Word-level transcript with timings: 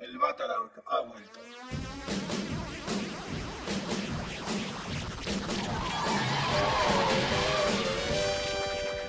El 0.00 0.18
Batarang 0.18 0.70
ha 0.86 1.00
vuelto. 1.00 1.40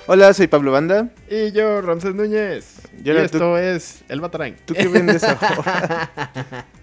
Hola, 0.06 0.34
soy 0.34 0.48
Pablo 0.48 0.72
Banda. 0.72 1.08
Y 1.30 1.52
yo, 1.52 1.80
Ramsés 1.80 2.14
Núñez. 2.14 2.82
Yo 3.02 3.14
y 3.14 3.16
esto 3.18 3.38
tú- 3.38 3.56
es 3.56 4.02
El 4.08 4.20
Batarang. 4.20 4.56
¿Tú 4.64 4.74
qué 4.74 4.88
vendes 4.88 5.22
ahora? 5.24 6.10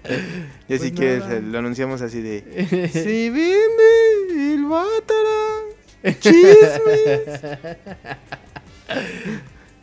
y 0.69 0.77
si 0.79 0.91
Pues 0.91 1.19
nada. 1.19 1.35
eh, 1.35 1.41
lo 1.41 1.59
anunciamos 1.59 2.01
así 2.01 2.21
de... 2.21 2.89
¡Se 2.91 3.29
vende 3.29 4.53
el 4.53 4.65
Batarang! 4.65 5.65
¡Chismes! 6.19 7.41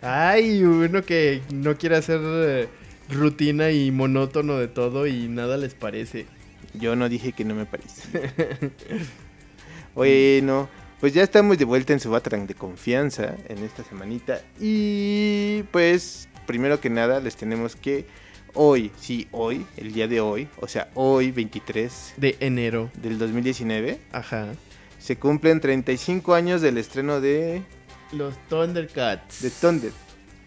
Ay, 0.03 0.65
uno 0.65 1.03
que 1.03 1.43
no 1.53 1.77
quiere 1.77 1.97
hacer 1.97 2.21
eh, 2.23 2.69
rutina 3.11 3.71
y 3.71 3.91
monótono 3.91 4.59
de 4.59 4.69
todo 4.69 5.07
y 5.07 5.29
nada 5.29 5.57
les 5.57 5.75
parece. 5.75 6.27
Yo 6.75 6.97
no 6.97 7.09
dije 7.09 7.33
que 7.33 7.45
no 7.45 7.55
me 7.55 7.67
parece. 7.67 8.31
bueno, 9.95 10.69
pues 11.01 11.15
ya 11.15 11.23
estamos 11.23 11.59
de 11.59 11.65
vuelta 11.65 11.93
en 11.93 12.01
su 12.01 12.11
Batarang 12.11 12.47
de 12.47 12.55
confianza 12.55 13.35
en 13.49 13.59
esta 13.65 13.85
semanita. 13.85 14.41
Y 14.61 15.63
pues, 15.71 16.29
primero 16.47 16.81
que 16.81 16.91
nada, 16.91 17.21
les 17.21 17.37
tenemos 17.37 17.77
que 17.77 18.07
hoy, 18.55 18.91
sí, 18.99 19.29
hoy, 19.33 19.67
el 19.77 19.93
día 19.93 20.09
de 20.09 20.21
hoy, 20.21 20.49
o 20.61 20.69
sea, 20.69 20.91
hoy 20.95 21.31
23 21.31 22.15
De 22.17 22.37
enero. 22.41 22.91
del 23.01 23.19
2019, 23.19 24.01
Ajá. 24.13 24.49
se 24.99 25.17
cumplen 25.17 25.61
35 25.61 26.35
años 26.35 26.61
del 26.63 26.79
estreno 26.79 27.21
de, 27.21 27.63
Los 28.13 28.35
Thundercats. 28.49 29.43
de 29.43 29.51
Thunder. 29.51 29.93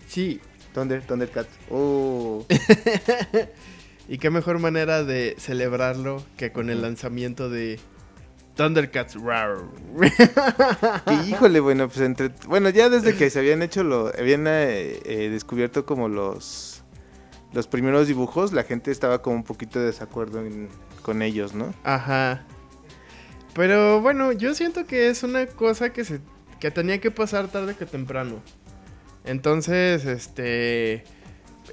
Sí. 0.08 0.42
Thunder, 0.80 1.02
Thundercats. 1.02 1.50
Oh, 1.70 2.46
Y 4.08 4.18
qué 4.18 4.30
mejor 4.32 4.58
manera 4.60 5.04
de 5.04 5.36
celebrarlo 5.38 6.24
que 6.36 6.52
con 6.52 6.70
el 6.72 6.82
lanzamiento 6.82 7.48
de 7.50 7.80
Thundercats. 8.56 9.16
Rar. 9.22 9.58
y 11.08 11.14
híjole, 11.30 11.60
bueno, 11.60 11.88
pues 11.88 12.00
entre, 12.02 12.30
bueno, 12.48 12.70
ya 12.70 12.90
desde 12.90 13.16
que 13.16 13.30
se 13.30 13.38
habían 13.40 13.62
hecho 13.62 13.84
lo, 13.84 14.08
habían 14.18 14.48
eh, 14.48 15.00
eh, 15.06 15.30
descubierto 15.30 15.86
como 15.86 16.10
los, 16.10 16.84
los 17.54 17.68
primeros 17.68 18.08
dibujos, 18.08 18.52
la 18.52 18.64
gente 18.64 18.90
estaba 18.90 19.22
como 19.22 19.36
un 19.36 19.44
poquito 19.44 19.80
de 19.80 19.86
desacuerdo 19.86 20.40
en- 20.40 20.70
con 21.04 21.22
ellos, 21.22 21.54
¿no? 21.54 21.74
Ajá. 21.84 22.46
Pero 23.54 24.02
bueno, 24.02 24.32
yo 24.32 24.56
siento 24.56 24.86
que 24.88 25.10
es 25.10 25.22
una 25.24 25.46
cosa 25.46 25.92
que 25.94 26.04
se 26.04 26.20
que 26.60 26.72
tenía 26.72 27.00
que 27.00 27.10
pasar 27.10 27.48
tarde 27.48 27.74
que 27.76 27.86
temprano. 27.86 28.42
Entonces, 29.26 30.06
este 30.06 31.04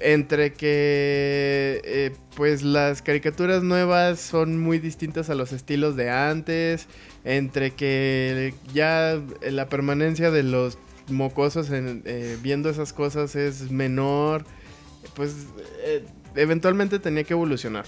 entre 0.01 0.53
que 0.53 1.81
eh, 1.83 2.15
pues 2.35 2.63
las 2.63 3.01
caricaturas 3.01 3.63
nuevas 3.63 4.19
son 4.19 4.59
muy 4.59 4.79
distintas 4.79 5.29
a 5.29 5.35
los 5.35 5.53
estilos 5.53 5.95
de 5.95 6.09
antes, 6.09 6.87
entre 7.23 7.71
que 7.71 8.53
ya 8.73 9.19
la 9.41 9.67
permanencia 9.69 10.31
de 10.31 10.43
los 10.43 10.77
mocosos 11.09 11.69
eh, 11.71 12.37
viendo 12.41 12.69
esas 12.69 12.93
cosas 12.93 13.35
es 13.35 13.71
menor, 13.71 14.45
pues 15.15 15.47
eh, 15.83 16.05
eventualmente 16.35 16.99
tenía 16.99 17.23
que 17.23 17.33
evolucionar. 17.33 17.85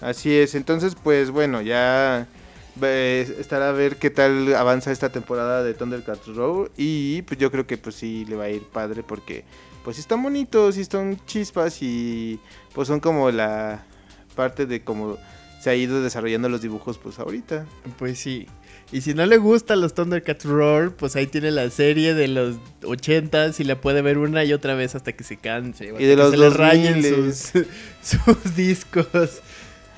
Así 0.00 0.34
es, 0.34 0.54
entonces 0.54 0.94
pues 0.94 1.30
bueno, 1.30 1.60
ya 1.62 2.26
eh, 2.82 3.36
estará 3.38 3.68
a 3.68 3.72
ver 3.72 3.96
qué 3.96 4.10
tal 4.10 4.54
avanza 4.54 4.92
esta 4.92 5.10
temporada 5.10 5.62
de 5.62 5.74
Thundercats 5.74 6.26
Row 6.28 6.68
y 6.76 7.22
pues 7.22 7.38
yo 7.38 7.50
creo 7.50 7.66
que 7.66 7.78
pues 7.78 7.96
sí 7.96 8.24
le 8.28 8.36
va 8.36 8.44
a 8.44 8.50
ir 8.50 8.62
padre 8.62 9.02
porque 9.02 9.44
pues 9.84 9.96
sí 9.96 10.00
están 10.00 10.22
bonitos 10.22 10.76
y 10.76 10.84
son 10.84 11.18
chispas 11.26 11.82
y 11.82 12.38
pues 12.74 12.88
son 12.88 13.00
como 13.00 13.30
la 13.30 13.84
parte 14.34 14.66
de 14.66 14.82
cómo 14.82 15.18
se 15.60 15.70
ha 15.70 15.74
ido 15.74 16.02
desarrollando 16.02 16.48
los 16.48 16.62
dibujos 16.62 16.98
pues 16.98 17.18
ahorita. 17.18 17.66
Pues 17.98 18.18
sí. 18.18 18.46
Y 18.92 19.02
si 19.02 19.14
no 19.14 19.24
le 19.26 19.36
gustan 19.36 19.80
los 19.80 19.94
Thundercats 19.94 20.44
Roar, 20.44 20.90
pues 20.90 21.14
ahí 21.16 21.26
tiene 21.26 21.50
la 21.50 21.68
serie 21.70 22.14
de 22.14 22.28
los 22.28 22.56
80s 22.82 23.60
y 23.60 23.64
la 23.64 23.80
puede 23.80 24.02
ver 24.02 24.18
una 24.18 24.42
y 24.44 24.52
otra 24.52 24.74
vez 24.74 24.94
hasta 24.94 25.12
que 25.12 25.22
se 25.22 25.36
canse. 25.36 25.92
Y 25.98 26.04
de 26.04 26.16
los 26.16 26.30
se 26.30 26.38
le 26.38 26.50
rayen 26.50 27.02
2000s. 27.02 27.32
sus, 27.32 27.66
sus 28.24 28.56
discos. 28.56 29.42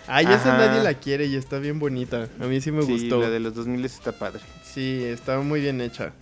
Ay, 0.06 0.24
esa 0.26 0.54
Ajá. 0.56 0.66
nadie 0.66 0.82
la 0.82 0.94
quiere 0.94 1.26
y 1.26 1.36
está 1.36 1.58
bien 1.58 1.78
bonita. 1.78 2.28
A 2.40 2.44
mí 2.46 2.60
sí 2.60 2.72
me 2.72 2.82
sí, 2.82 2.92
gustó. 2.92 3.20
la 3.20 3.30
de 3.30 3.40
los 3.40 3.54
2000 3.54 3.84
está 3.84 4.12
padre. 4.12 4.40
Sí, 4.64 5.02
estaba 5.04 5.42
muy 5.42 5.60
bien 5.60 5.80
hecha. 5.80 6.12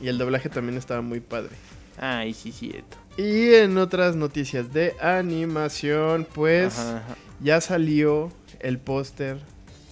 Y 0.00 0.08
el 0.08 0.18
doblaje 0.18 0.48
también 0.48 0.76
estaba 0.78 1.00
muy 1.02 1.20
padre. 1.20 1.50
Ay, 1.98 2.34
sí, 2.34 2.52
cierto. 2.52 2.96
Y 3.16 3.54
en 3.54 3.78
otras 3.78 4.16
noticias 4.16 4.72
de 4.72 4.94
animación, 5.00 6.26
pues 6.32 6.78
Ajá, 6.78 6.96
ajá. 6.98 7.16
ya 7.40 7.60
salió 7.60 8.32
el 8.60 8.78
póster 8.78 9.38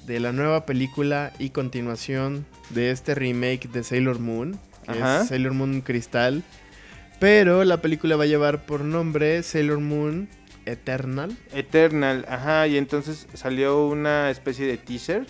de 0.06 0.18
la 0.20 0.32
nueva 0.32 0.66
película 0.66 1.32
y 1.38 1.50
continuación 1.50 2.44
de 2.70 2.90
este 2.90 3.14
remake 3.14 3.68
de 3.70 3.84
Sailor 3.84 4.18
Moon, 4.18 4.58
que 4.84 4.98
Ajá. 4.98 5.22
es 5.22 5.28
Sailor 5.28 5.52
Moon 5.54 5.80
Cristal. 5.82 6.42
Pero 7.20 7.62
la 7.64 7.80
película 7.80 8.16
va 8.16 8.24
a 8.24 8.26
llevar 8.26 8.66
por 8.66 8.80
nombre 8.80 9.42
Sailor 9.44 9.78
Moon 9.78 10.28
Eternal. 10.66 11.36
Eternal, 11.52 12.24
ajá, 12.28 12.66
y 12.66 12.76
entonces 12.76 13.26
salió 13.34 13.86
una 13.86 14.30
especie 14.30 14.66
de 14.66 14.78
teaser 14.78 15.26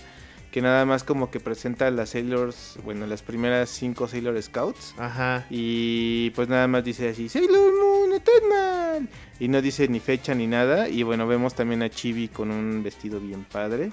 que 0.53 0.61
nada 0.61 0.85
más 0.85 1.03
como 1.03 1.31
que 1.31 1.41
presenta 1.41 1.87
a 1.87 1.91
las 1.91 2.11
Sailors, 2.11 2.79
bueno, 2.85 3.07
las 3.07 3.23
primeras 3.23 3.71
cinco 3.71 4.07
Sailor 4.07 4.41
Scouts. 4.41 4.95
Ajá. 4.99 5.47
Y 5.49 6.31
pues 6.31 6.49
nada 6.49 6.69
más 6.69 6.85
dice 6.85 7.09
así, 7.09 7.31
Sailor 7.31 7.73
Moon 7.73 8.13
Eternal. 8.13 9.09
Y 9.41 9.49
no 9.49 9.63
dice 9.63 9.89
ni 9.89 9.99
fecha 9.99 10.35
ni 10.35 10.47
nada. 10.47 10.91
Y 10.91 11.03
bueno, 11.05 11.27
vemos 11.27 11.55
también 11.55 11.83
a 11.83 11.89
Chibi 11.89 12.29
con 12.29 12.51
un 12.51 12.83
vestido 12.83 13.19
bien 13.19 13.45
padre. 13.51 13.91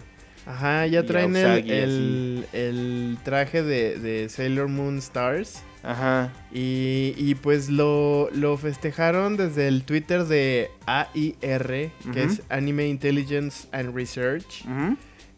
Ajá, 0.50 0.88
ya 0.88 1.06
traen 1.06 1.36
el, 1.36 1.70
el, 1.70 2.46
el 2.54 3.18
traje 3.24 3.62
de, 3.62 4.00
de 4.00 4.30
Sailor 4.30 4.68
Moon 4.68 4.98
Stars. 4.98 5.62
Ajá, 5.84 6.34
Y, 6.52 7.14
y 7.18 7.36
pues 7.36 7.70
lo, 7.70 8.30
lo 8.34 8.58
festejaron 8.58 9.38
desde 9.38 9.68
el 9.70 9.84
Twitter 9.84 10.26
de 10.26 10.72
AIR, 10.88 11.92
que 12.02 12.10
Ujú. 12.10 12.20
es 12.20 12.42
Anime 12.50 12.88
Intelligence 12.88 13.68
and 13.72 13.96
Research. 13.96 14.66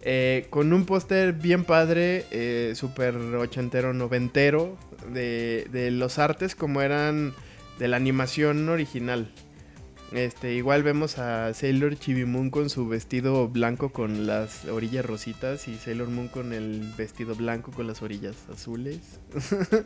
Eh, 0.03 0.47
con 0.49 0.73
un 0.73 0.85
póster 0.85 1.33
bien 1.33 1.63
padre, 1.63 2.25
eh, 2.31 2.71
súper 2.75 3.15
ochentero, 3.17 3.93
noventero, 3.93 4.77
de, 5.13 5.67
de 5.71 5.91
los 5.91 6.17
artes 6.17 6.55
como 6.55 6.81
eran 6.81 7.33
de 7.77 7.87
la 7.87 7.97
animación 7.97 8.67
original. 8.69 9.29
Este, 10.11 10.53
igual 10.55 10.83
vemos 10.83 11.17
a 11.19 11.53
Sailor 11.53 11.95
Chibimoon 11.97 12.49
con 12.49 12.69
su 12.69 12.87
vestido 12.87 13.47
blanco 13.47 13.89
con 13.93 14.27
las 14.27 14.65
orillas 14.65 15.05
rositas 15.05 15.69
y 15.69 15.75
Sailor 15.77 16.09
Moon 16.09 16.27
con 16.27 16.51
el 16.51 16.81
vestido 16.97 17.33
blanco 17.35 17.71
con 17.71 17.87
las 17.87 18.01
orillas 18.01 18.35
azules. 18.51 18.99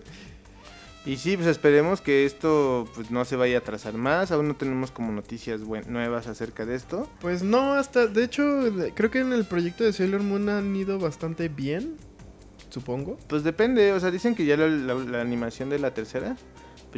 Y 1.08 1.18
sí, 1.18 1.36
pues 1.38 1.48
esperemos 1.48 2.02
que 2.02 2.26
esto 2.26 2.90
pues 2.96 3.12
no 3.12 3.26
se 3.26 3.36
vaya 3.36 3.58
a 3.58 3.60
atrasar 3.60 3.94
más. 3.94 4.32
Aún 4.32 4.48
no 4.48 4.56
tenemos 4.56 4.90
como 4.90 5.12
noticias 5.12 5.62
nuevas 5.62 6.26
acerca 6.26 6.66
de 6.66 6.74
esto. 6.74 7.08
Pues 7.22 7.44
no, 7.44 7.74
hasta, 7.74 8.08
de 8.08 8.24
hecho, 8.24 8.44
creo 8.96 9.12
que 9.12 9.20
en 9.20 9.32
el 9.32 9.46
proyecto 9.46 9.84
de 9.84 9.94
Sailor 9.94 10.24
Moon 10.24 10.50
han 10.50 10.76
ido 10.76 10.98
bastante 10.98 11.48
bien, 11.48 11.98
supongo. 12.72 13.20
Pues 13.28 13.44
depende, 13.44 13.92
o 13.94 14.00
sea, 14.00 14.10
dicen 14.10 14.34
que 14.34 14.48
ya 14.48 14.58
la, 14.58 14.68
la- 14.68 14.96
la 14.96 15.22
animación 15.22 15.70
de 15.70 15.78
la 15.78 15.94
tercera 15.94 16.38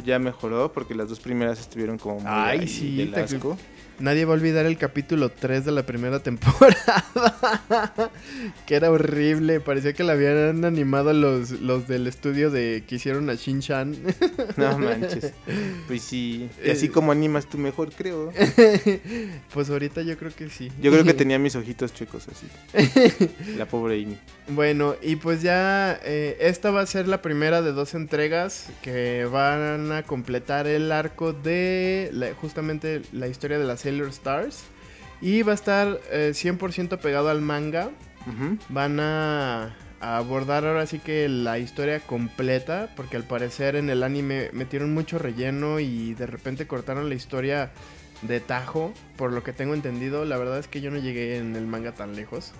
ya 0.04 0.18
mejoró 0.18 0.72
porque 0.72 0.94
las 0.94 1.08
dos 1.08 1.20
primeras 1.20 1.60
estuvieron 1.60 1.98
como 1.98 2.16
muy 2.16 2.24
Ay, 2.26 2.58
ahí 2.60 2.68
sí, 2.68 2.96
del 2.96 3.12
te- 3.12 3.20
asco. 3.20 3.56
Nadie 4.00 4.24
va 4.24 4.32
a 4.32 4.36
olvidar 4.36 4.64
el 4.66 4.78
capítulo 4.78 5.28
3 5.30 5.64
de 5.64 5.72
la 5.72 5.84
primera 5.84 6.18
temporada. 6.22 7.04
que 8.66 8.74
era 8.76 8.90
horrible. 8.90 9.60
Parecía 9.60 9.92
que 9.92 10.04
la 10.04 10.12
habían 10.12 10.64
animado 10.64 11.12
los, 11.12 11.50
los 11.50 11.88
del 11.88 12.06
estudio 12.06 12.50
de 12.50 12.84
que 12.86 12.94
hicieron 12.96 13.28
a 13.30 13.34
Shin-Chan. 13.34 13.96
No 14.56 14.78
manches. 14.78 15.32
Pues 15.88 16.02
sí, 16.02 16.48
y 16.64 16.70
así 16.70 16.86
Eh. 16.86 16.90
como 16.90 17.10
animas 17.12 17.46
tú 17.48 17.58
mejor, 17.58 17.90
creo. 17.92 18.32
pues 19.52 19.70
ahorita 19.70 20.02
yo 20.02 20.16
creo 20.16 20.32
que 20.34 20.48
sí. 20.48 20.70
Yo 20.80 20.90
creo 20.92 21.04
que 21.04 21.14
tenía 21.14 21.38
mis 21.38 21.56
ojitos 21.56 21.92
chuecos 21.92 22.26
así. 22.28 22.46
La 23.56 23.66
pobre 23.66 24.02
Amy. 24.02 24.16
Bueno, 24.50 24.94
y 25.02 25.16
pues 25.16 25.42
ya 25.42 25.98
eh, 26.04 26.36
esta 26.40 26.70
va 26.70 26.80
a 26.82 26.86
ser 26.86 27.06
la 27.08 27.20
primera 27.20 27.60
de 27.62 27.72
dos 27.72 27.94
entregas 27.94 28.68
que 28.82 29.26
van 29.26 29.92
a 29.92 30.04
completar 30.04 30.66
el 30.66 30.90
arco 30.92 31.32
de 31.32 32.08
la- 32.12 32.32
justamente 32.34 33.02
la 33.12 33.28
historia 33.28 33.58
de 33.58 33.64
las 33.66 33.84
Sailor 33.88 34.08
Stars. 34.08 34.64
Y 35.20 35.42
va 35.42 35.52
a 35.52 35.54
estar 35.54 36.00
eh, 36.12 36.30
100% 36.32 36.98
pegado 36.98 37.28
al 37.28 37.40
manga. 37.40 37.90
Van 38.68 39.00
a, 39.00 39.74
a 40.00 40.18
abordar 40.18 40.66
ahora 40.66 40.86
sí 40.86 40.98
que 40.98 41.28
la 41.30 41.58
historia 41.58 42.00
completa, 42.00 42.90
porque 42.94 43.16
al 43.16 43.24
parecer 43.24 43.74
en 43.74 43.88
el 43.88 44.02
anime 44.02 44.50
metieron 44.52 44.92
mucho 44.92 45.18
relleno 45.18 45.80
y 45.80 46.12
de 46.12 46.26
repente 46.26 46.66
cortaron 46.66 47.08
la 47.08 47.14
historia 47.14 47.70
de 48.20 48.40
tajo, 48.40 48.92
por 49.16 49.32
lo 49.32 49.42
que 49.42 49.54
tengo 49.54 49.72
entendido. 49.72 50.26
La 50.26 50.36
verdad 50.36 50.58
es 50.58 50.68
que 50.68 50.82
yo 50.82 50.90
no 50.90 50.98
llegué 50.98 51.38
en 51.38 51.56
el 51.56 51.66
manga 51.66 51.92
tan 51.92 52.16
lejos, 52.16 52.52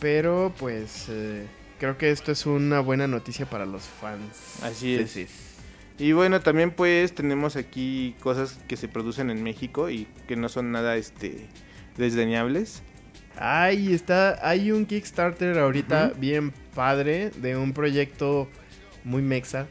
pero 0.00 0.54
pues 0.58 1.06
eh, 1.10 1.46
creo 1.78 1.98
que 1.98 2.10
esto 2.10 2.32
es 2.32 2.46
una 2.46 2.80
buena 2.80 3.06
noticia 3.06 3.44
para 3.44 3.66
los 3.66 3.82
fans. 3.82 4.62
Así 4.62 4.94
es. 4.94 5.10
Sí, 5.10 5.26
sí. 5.26 5.34
Y 6.02 6.12
bueno, 6.12 6.40
también 6.40 6.70
pues 6.72 7.14
tenemos 7.14 7.54
aquí 7.56 8.14
cosas 8.20 8.58
que 8.66 8.76
se 8.76 8.88
producen 8.88 9.30
en 9.30 9.42
México 9.42 9.88
y 9.88 10.08
que 10.26 10.34
no 10.36 10.48
son 10.48 10.72
nada 10.72 10.96
este 10.96 11.46
desdeñables. 11.96 12.82
Ay, 13.38 13.92
está, 13.94 14.38
hay 14.46 14.72
un 14.72 14.84
Kickstarter 14.84 15.58
ahorita 15.58 16.12
bien 16.18 16.52
padre 16.74 17.30
de 17.36 17.56
un 17.56 17.72
proyecto 17.72 18.48
muy 19.04 19.22
mexa. 19.22 19.66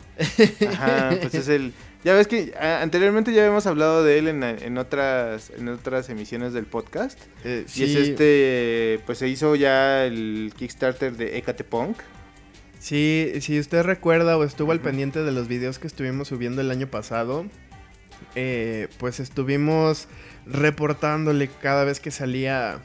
Ajá, 0.69 1.18
pues 1.22 1.33
es 1.36 1.48
el... 1.57 1.74
Ya 2.04 2.16
ves 2.16 2.28
que 2.28 2.54
a- 2.60 2.81
anteriormente 2.81 3.31
ya 3.31 3.42
habíamos 3.42 3.68
hablado 3.68 4.04
de 4.04 4.18
él 4.18 4.28
en, 4.28 4.42
en 4.44 4.78
otras 4.80 5.51
en 5.56 5.68
otras 5.68 6.10
emisiones 6.10 6.51
del 6.54 6.66
podcast. 6.66 7.19
Eh, 7.44 7.66
Y 7.75 7.83
es 7.83 7.95
este, 7.95 9.00
pues 9.06 9.19
se 9.19 9.28
hizo 9.28 9.56
ya 9.56 10.06
el 10.06 10.51
Kickstarter 10.57 11.16
de 11.16 11.38
Ecatepunk. 11.38 11.98
Sí, 12.81 13.31
si 13.42 13.60
usted 13.60 13.83
recuerda 13.83 14.38
o 14.38 14.44
estuvo 14.44 14.72
al 14.72 14.80
pendiente 14.80 15.22
de 15.22 15.31
los 15.31 15.48
videos 15.48 15.78
que 15.78 15.86
estuvimos 15.86 16.30
subiendo 16.30 16.62
el 16.62 16.72
año 16.72 16.88
pasado, 16.88 17.45
eh, 18.33 18.88
pues 18.98 19.19
estuvimos 19.19 20.07
reportándole 20.48 21.48
cada 21.48 21.83
vez 21.83 22.00
que 22.00 22.10
salía 22.10 22.80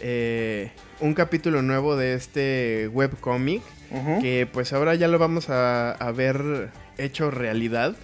eh, 0.00 0.70
un 1.00 1.14
capítulo 1.14 1.60
nuevo 1.60 1.96
de 1.96 2.14
este 2.14 2.88
webcomic, 2.92 3.62
que 4.20 4.48
pues 4.50 4.72
ahora 4.72 4.94
ya 4.94 5.08
lo 5.08 5.18
vamos 5.18 5.50
a, 5.50 5.90
a 5.90 6.12
ver 6.12 6.70
hecho 6.96 7.32
realidad. 7.32 7.96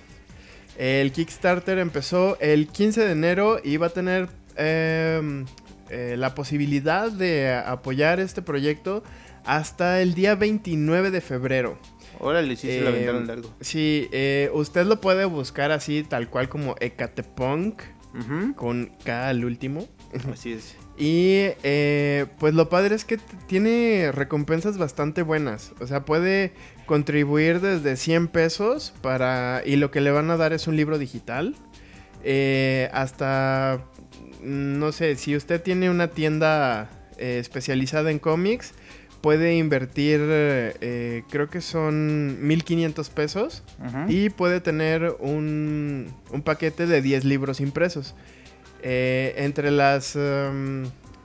El 0.76 1.12
Kickstarter 1.12 1.78
empezó 1.78 2.36
el 2.40 2.66
15 2.66 3.04
de 3.04 3.12
enero 3.12 3.60
y 3.62 3.76
va 3.76 3.86
a 3.86 3.90
tener 3.90 4.28
em, 4.56 5.46
eh, 5.88 6.16
la 6.18 6.34
posibilidad 6.34 7.12
de 7.12 7.54
apoyar 7.54 8.18
este 8.18 8.42
proyecto 8.42 9.04
hasta 9.46 10.02
el 10.02 10.14
día 10.14 10.34
29 10.34 11.10
de 11.10 11.20
febrero. 11.20 11.78
Órale, 12.18 12.56
sí 12.56 12.66
se 12.68 12.78
Eh, 12.78 12.82
lo 12.82 12.88
aventaron 12.88 13.26
largo. 13.26 13.54
Sí, 13.60 14.08
eh, 14.12 14.50
usted 14.54 14.86
lo 14.86 15.00
puede 15.00 15.24
buscar 15.26 15.70
así, 15.70 16.02
tal 16.02 16.28
cual 16.30 16.48
como 16.48 16.74
Ecatepunk, 16.80 17.82
Ujú, 18.18 18.54
con 18.54 18.92
K 19.04 19.28
al 19.28 19.44
último. 19.44 19.86
Así 20.32 20.52
es. 20.52 20.76
Y 20.98 21.48
eh, 21.62 22.24
pues 22.38 22.54
lo 22.54 22.70
padre 22.70 22.94
es 22.94 23.04
que 23.04 23.18
tiene 23.46 24.12
recompensas 24.12 24.78
bastante 24.78 25.20
buenas. 25.20 25.72
O 25.78 25.86
sea, 25.86 26.06
puede 26.06 26.54
contribuir 26.86 27.60
desde 27.60 27.96
100 27.96 28.28
pesos 28.28 28.94
para... 29.02 29.60
Y 29.66 29.76
lo 29.76 29.90
que 29.90 30.00
le 30.00 30.10
van 30.10 30.30
a 30.30 30.38
dar 30.38 30.54
es 30.54 30.66
un 30.66 30.74
libro 30.74 30.96
digital. 30.96 31.54
Eh, 32.24 32.88
hasta... 32.94 33.84
No 34.40 34.90
sé, 34.90 35.16
si 35.16 35.36
usted 35.36 35.60
tiene 35.62 35.90
una 35.90 36.08
tienda 36.08 36.88
especializada 37.18 38.10
en 38.10 38.18
cómics, 38.18 38.72
puede 39.26 39.56
invertir, 39.56 40.20
eh, 40.22 41.24
creo 41.30 41.50
que 41.50 41.60
son 41.60 42.46
1500 42.46 43.10
pesos. 43.10 43.64
Y 44.08 44.30
puede 44.30 44.60
tener 44.60 45.16
un, 45.18 46.06
un 46.30 46.42
paquete 46.42 46.86
de 46.86 47.02
10 47.02 47.24
libros 47.24 47.58
impresos. 47.60 48.14
Eh, 48.84 49.34
entre 49.38 49.72
las, 49.72 50.14
em, 50.14 50.84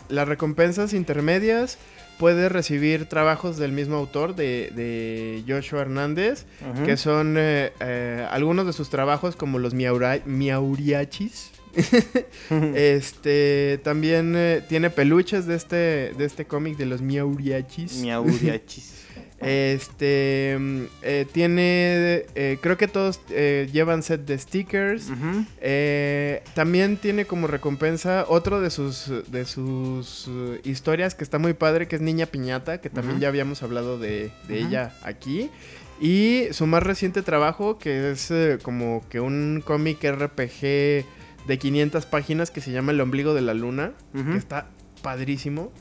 las 0.09 0.27
recompensas 0.27 0.94
intermedias 0.94 1.77
puede 2.18 2.50
recibir 2.50 3.06
trabajos 3.06 3.57
del 3.57 3.71
mismo 3.71 3.98
autor, 3.98 4.36
de, 4.36 4.71
de 4.75 5.44
Joshua 5.47 5.81
Hernández, 5.81 6.45
que 6.86 6.97
son 6.97 7.36
eh, 7.38 7.71
eh, 7.81 8.25
algunos 8.31 8.65
de 8.65 8.74
sus 8.74 8.89
trabajos 8.89 9.36
como 9.36 9.59
los 9.59 9.75
miaura- 9.75 10.21
miauriachis. 10.25 11.51
Este 12.75 13.79
también 13.83 14.33
eh, 14.35 14.62
tiene 14.68 14.89
peluches 14.89 15.45
de 15.45 15.56
este, 15.56 15.75
de 16.18 16.25
este 16.25 16.45
cómic 16.45 16.77
de 16.77 16.85
los 16.85 17.01
miauriachis. 17.01 18.01
Miauriachis. 18.01 18.97
Este 19.41 20.56
mm, 20.59 20.81
eh, 21.01 21.25
tiene, 21.31 22.25
eh, 22.35 22.59
creo 22.62 22.77
que 22.77 22.88
todos 22.88 23.19
llevan 23.27 24.03
set 24.03 24.21
de 24.27 24.38
stickers. 24.38 25.07
También 26.53 26.97
tiene 26.97 27.25
como 27.25 27.47
recompensa 27.47 28.25
otro 28.27 28.62
de 28.62 28.69
sus 28.69 29.12
de 29.31 29.45
sus 29.45 30.29
historias 30.63 31.15
que 31.15 31.23
está 31.23 31.39
muy 31.39 31.53
padre, 31.53 31.88
que 31.88 31.95
es 31.95 32.03
Niña 32.03 32.27
Piñata, 32.27 32.81
que 32.81 32.91
también 32.91 33.19
ya 33.19 33.29
habíamos 33.29 33.63
hablado 33.63 33.97
de, 33.97 34.31
ella 34.47 34.94
aquí. 35.01 35.50
Y 36.00 36.45
su 36.51 36.68
más 36.68 36.83
reciente 36.83 37.23
trabajo, 37.23 37.79
que 37.79 38.12
es 38.12 38.31
como 38.62 39.03
que 39.09 39.19
un 39.21 39.63
cómic 39.65 40.03
RPG 40.03 41.03
de 41.47 41.57
500 41.57 42.05
páginas 42.05 42.51
que 42.51 42.61
se 42.61 42.71
llama 42.71 42.91
El 42.91 43.01
ombligo 43.01 43.33
de 43.33 43.41
la 43.41 43.53
luna 43.53 43.93
que 44.13 44.38
está 44.38 44.67
padrísimo. 45.01 45.71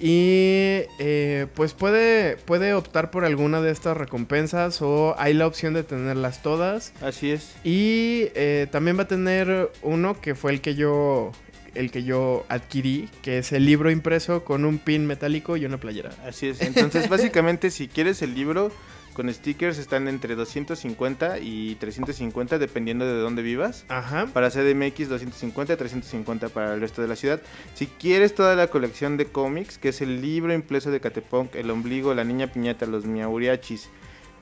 Y 0.00 0.82
eh, 0.98 1.46
pues 1.54 1.72
puede, 1.72 2.36
puede 2.36 2.74
optar 2.74 3.10
por 3.10 3.24
alguna 3.24 3.62
de 3.62 3.70
estas 3.70 3.96
recompensas 3.96 4.82
o 4.82 5.14
hay 5.18 5.34
la 5.34 5.46
opción 5.46 5.72
de 5.72 5.84
tenerlas 5.84 6.42
todas. 6.42 6.92
Así 7.00 7.30
es. 7.30 7.54
Y 7.62 8.26
eh, 8.34 8.66
también 8.70 8.98
va 8.98 9.02
a 9.04 9.08
tener 9.08 9.70
uno 9.82 10.20
que 10.20 10.34
fue 10.34 10.52
el 10.52 10.60
que 10.60 10.74
yo 10.74 11.32
el 11.74 11.90
que 11.90 12.04
yo 12.04 12.44
adquirí, 12.48 13.08
que 13.22 13.38
es 13.38 13.52
el 13.52 13.66
libro 13.66 13.90
impreso 13.90 14.44
con 14.44 14.64
un 14.64 14.78
pin 14.78 15.06
metálico 15.06 15.56
y 15.56 15.64
una 15.64 15.78
playera. 15.78 16.10
Así 16.26 16.48
es. 16.48 16.60
Entonces, 16.60 17.08
básicamente, 17.10 17.70
si 17.70 17.88
quieres 17.88 18.22
el 18.22 18.34
libro 18.34 18.70
con 19.14 19.32
stickers, 19.32 19.78
están 19.78 20.08
entre 20.08 20.34
250 20.34 21.38
y 21.38 21.76
350, 21.76 22.58
dependiendo 22.58 23.06
de 23.06 23.18
dónde 23.18 23.40
vivas. 23.42 23.84
Ajá. 23.88 24.26
Para 24.32 24.50
CDMX 24.50 25.08
250, 25.08 25.76
350 25.76 26.48
para 26.50 26.74
el 26.74 26.80
resto 26.80 27.00
de 27.00 27.08
la 27.08 27.16
ciudad. 27.16 27.40
Si 27.74 27.86
quieres 27.86 28.34
toda 28.34 28.54
la 28.56 28.66
colección 28.66 29.16
de 29.16 29.26
cómics, 29.26 29.78
que 29.78 29.88
es 29.90 30.00
el 30.02 30.20
libro 30.20 30.52
impreso 30.52 30.90
de 30.90 31.00
Catepunk, 31.00 31.54
El 31.54 31.70
Ombligo, 31.70 32.12
La 32.12 32.24
Niña 32.24 32.48
Piñata, 32.48 32.84
Los 32.86 33.06
Miauriachis 33.06 33.88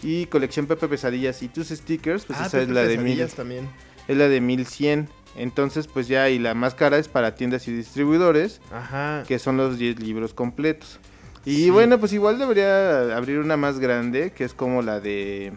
y 0.02 0.26
colección 0.26 0.66
Pepe 0.66 0.88
Pesadillas 0.88 1.42
y 1.42 1.48
tus 1.48 1.68
stickers, 1.68 2.24
pues 2.24 2.40
Ah, 2.40 2.46
esa 2.46 2.62
es 2.62 2.68
la 2.68 2.80
de 2.82 2.96
mil, 2.96 3.04
Pesadillas 3.04 3.34
también. 3.34 3.68
es 4.08 4.16
la 4.16 4.28
de 4.28 4.40
1100. 4.40 5.08
Entonces, 5.36 5.86
pues 5.86 6.08
ya 6.08 6.28
y 6.28 6.38
la 6.38 6.52
más 6.54 6.74
cara 6.74 6.98
es 6.98 7.08
para 7.08 7.34
tiendas 7.34 7.66
y 7.68 7.72
distribuidores, 7.72 8.60
Ajá. 8.70 9.24
que 9.26 9.38
son 9.38 9.56
los 9.56 9.78
10 9.78 10.00
libros 10.00 10.34
completos. 10.34 10.98
Y 11.44 11.64
Sí. 11.64 11.70
bueno, 11.70 11.98
pues 11.98 12.12
igual 12.12 12.38
debería 12.38 13.16
abrir 13.16 13.38
una 13.38 13.56
más 13.56 13.78
grande, 13.78 14.30
que 14.32 14.44
es 14.44 14.54
como 14.54 14.80
la 14.82 15.00
de 15.00 15.52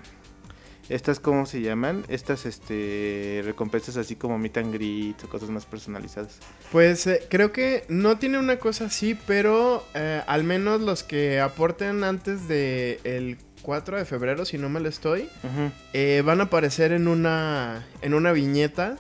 estas 0.90 1.20
cómo 1.20 1.46
se 1.48 1.62
llaman? 1.62 2.04
Estas 2.10 2.46
este 2.46 3.42
recompensas 3.44 3.98
así 3.98 4.16
como 4.16 4.38
meet 4.38 4.58
and 4.58 4.74
greet 4.74 5.24
o 5.24 5.30
cosas 5.30 5.50
más 5.50 5.66
personalizadas. 5.66 6.38
Pues 6.72 7.08
eh, 7.08 7.22
creo 7.30 7.52
que 7.52 7.86
no 7.88 8.18
tiene 8.18 8.38
una 8.38 8.58
cosa 8.58 8.86
así, 8.86 9.18
pero 9.28 9.84
eh, 9.96 10.22
al 10.28 10.44
menos 10.44 10.82
los 10.82 11.02
que 11.04 11.40
aporten 11.40 12.04
antes 12.04 12.48
de 12.48 13.00
el 13.04 13.38
4 13.64 13.98
de 13.98 14.06
febrero, 14.06 14.46
si 14.46 14.60
no 14.60 14.70
mal 14.70 14.86
estoy, 14.86 15.24
Ujú, 15.44 15.72
eh, 15.94 16.22
van 16.24 16.40
a 16.42 16.44
aparecer 16.46 16.92
en 16.92 17.08
una 17.08 17.84
en 18.04 18.14
una 18.14 18.32
viñeta 18.32 18.98